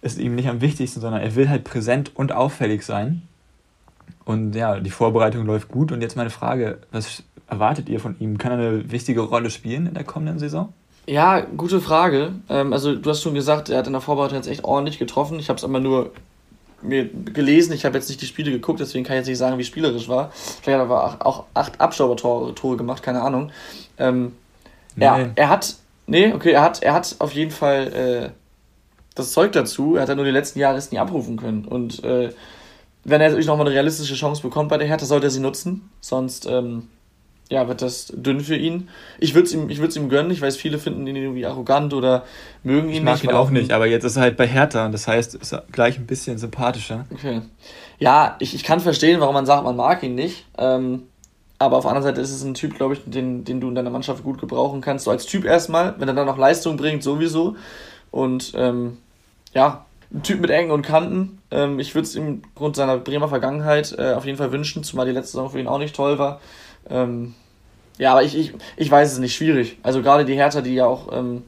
[0.00, 3.22] ist ihm nicht am wichtigsten, sondern er will halt präsent und auffällig sein.
[4.24, 5.90] Und ja, die Vorbereitung läuft gut.
[5.92, 8.38] Und jetzt meine Frage, was erwartet ihr von ihm?
[8.38, 10.72] Kann er eine wichtige Rolle spielen in der kommenden Saison?
[11.06, 12.32] Ja, gute Frage.
[12.48, 15.38] Ähm, also du hast schon gesagt, er hat in der Vorbereitung jetzt echt ordentlich getroffen.
[15.40, 16.12] Ich habe es aber nur
[16.82, 19.58] mir gelesen, ich habe jetzt nicht die Spiele geguckt, deswegen kann ich jetzt nicht sagen,
[19.58, 20.30] wie spielerisch war.
[20.32, 23.50] Vielleicht hat er aber auch acht Abstaubertore gemacht, keine Ahnung.
[23.98, 24.32] Ähm,
[24.96, 25.04] nee.
[25.04, 25.76] er, er hat,
[26.06, 28.30] nee, okay, er hat, er hat auf jeden Fall äh,
[29.14, 29.96] das Zeug dazu.
[29.96, 31.64] Er hat ja nur die letzten Jahre es nie abrufen können.
[31.64, 32.30] Und äh,
[33.04, 35.90] wenn er natürlich nochmal eine realistische Chance bekommt bei der Hertha, sollte er sie nutzen.
[36.00, 36.88] Sonst ähm,
[37.52, 38.88] ja, wird das dünn für ihn.
[39.18, 40.32] Ich würde es ihm, ihm gönnen.
[40.32, 42.24] Ich weiß, viele finden ihn irgendwie arrogant oder
[42.62, 43.24] mögen ihn ich mag nicht.
[43.24, 45.64] ihn auch nicht, aber jetzt ist er halt bei Hertha und das heißt, ist er
[45.70, 47.04] gleich ein bisschen sympathischer.
[47.12, 47.42] Okay.
[47.98, 50.46] Ja, ich, ich kann verstehen, warum man sagt, man mag ihn nicht.
[50.56, 51.02] Ähm,
[51.58, 53.74] aber auf der anderen Seite ist es ein Typ, glaube ich, den, den du in
[53.74, 55.04] deiner Mannschaft gut gebrauchen kannst.
[55.04, 57.56] So als Typ erstmal, wenn er dann noch Leistung bringt, sowieso.
[58.10, 58.96] Und ähm,
[59.52, 61.42] ja, ein Typ mit Ecken und Kanten.
[61.50, 65.04] Ähm, ich würde es ihm aufgrund seiner Bremer Vergangenheit äh, auf jeden Fall wünschen, zumal
[65.04, 66.40] die letzte Saison für ihn auch nicht toll war.
[66.88, 67.34] Ähm,
[68.02, 69.78] ja, aber ich, ich, ich weiß es nicht, schwierig.
[69.84, 71.44] Also gerade die Hertha, die ja auch ähm,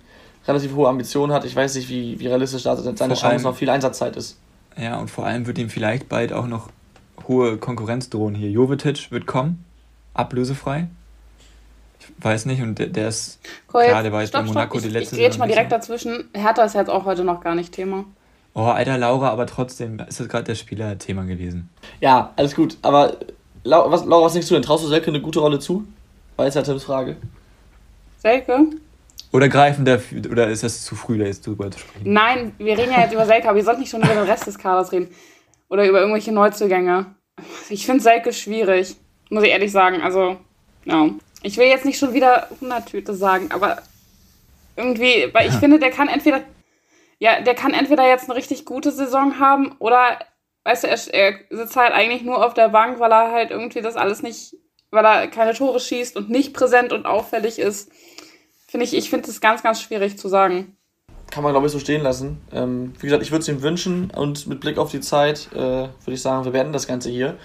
[0.46, 3.42] relativ hohe Ambitionen hat, ich weiß nicht, wie, wie realistisch da seine vor Chance allem,
[3.42, 4.38] noch viel Einsatzzeit ist.
[4.76, 6.68] Ja, und vor allem wird ihm vielleicht bald auch noch
[7.26, 8.50] hohe Konkurrenz drohen hier.
[8.50, 9.64] Jovetic wird kommen,
[10.14, 10.86] ablösefrei.
[11.98, 13.40] Ich weiß nicht, und der, der ist,
[13.72, 14.88] cool, klar, der war jetzt stopp, bei Monaco stopp.
[14.88, 16.28] die letzte Ich, ich gehe mal direkt dazwischen.
[16.34, 18.04] Hertha ist jetzt auch heute noch gar nicht Thema.
[18.54, 21.68] Oh, alter Laura, aber trotzdem ist das gerade der Spieler-Thema gewesen.
[22.00, 22.76] Ja, alles gut.
[22.82, 23.16] Aber
[23.64, 24.62] Laura, was, Laura, was denkst du denn?
[24.62, 25.84] Traust du Selke eine gute Rolle zu?
[26.38, 27.16] Ja Tims Frage.
[28.18, 28.66] Selke?
[29.32, 32.12] Oder greifen der, oder ist das zu früh, da jetzt drüber zu sprechen?
[32.12, 34.46] Nein, wir reden ja jetzt über Selke, aber wir sollten nicht schon über den Rest
[34.46, 35.08] des Kaders reden.
[35.68, 37.06] Oder über irgendwelche Neuzugänge.
[37.68, 38.96] Ich finde Selke schwierig,
[39.30, 40.02] muss ich ehrlich sagen.
[40.02, 40.36] Also,
[40.84, 41.08] ja.
[41.42, 43.82] Ich will jetzt nicht schon wieder 100 Tüte sagen, aber
[44.76, 46.42] irgendwie, weil ich finde, der kann entweder
[47.18, 50.18] ja, der kann entweder jetzt eine richtig gute Saison haben oder,
[50.64, 53.80] weißt du, er, er sitzt halt eigentlich nur auf der Bank, weil er halt irgendwie
[53.80, 54.54] das alles nicht,
[54.94, 57.90] weil er keine Tore schießt und nicht präsent und auffällig ist.
[58.68, 60.76] Finde ich, ich finde es ganz, ganz schwierig zu sagen.
[61.30, 62.40] Kann man, glaube ich, so stehen lassen.
[62.52, 65.58] Ähm, wie gesagt, ich würde es ihm wünschen und mit Blick auf die Zeit äh,
[65.58, 67.36] würde ich sagen, wir beenden das Ganze hier.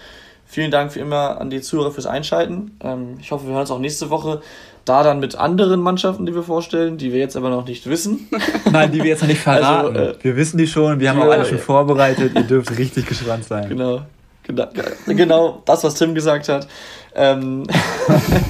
[0.45, 2.78] Vielen Dank wie immer an die Zuhörer fürs Einschalten.
[2.84, 4.41] Ähm, ich hoffe, wir hören uns auch nächste Woche
[4.86, 8.28] da dann mit anderen Mannschaften, die wir vorstellen, die wir jetzt aber noch nicht wissen.
[8.72, 9.95] Nein, die wir jetzt noch nicht verraten.
[9.95, 12.32] Also, äh, wir wissen die schon, wir haben auch alle schon vorbereitet.
[12.36, 13.70] Ihr dürft richtig gespannt sein.
[13.70, 14.02] Genau.
[14.43, 14.68] Genau,
[15.06, 16.68] genau das, was Tim gesagt hat.
[17.16, 17.66] Ähm,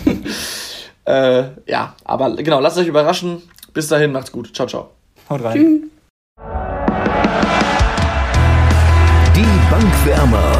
[1.06, 3.42] äh, ja, aber genau, lasst euch überraschen.
[3.74, 4.56] Bis dahin, macht's gut.
[4.56, 4.92] Ciao, ciao.
[5.30, 5.54] Haut rein.
[5.54, 5.82] Tschüss.
[9.36, 10.58] Die Bankwärmer.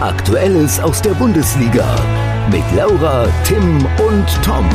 [0.00, 1.96] Aktuelles aus der Bundesliga
[2.50, 4.68] mit Laura, Tim und Tom.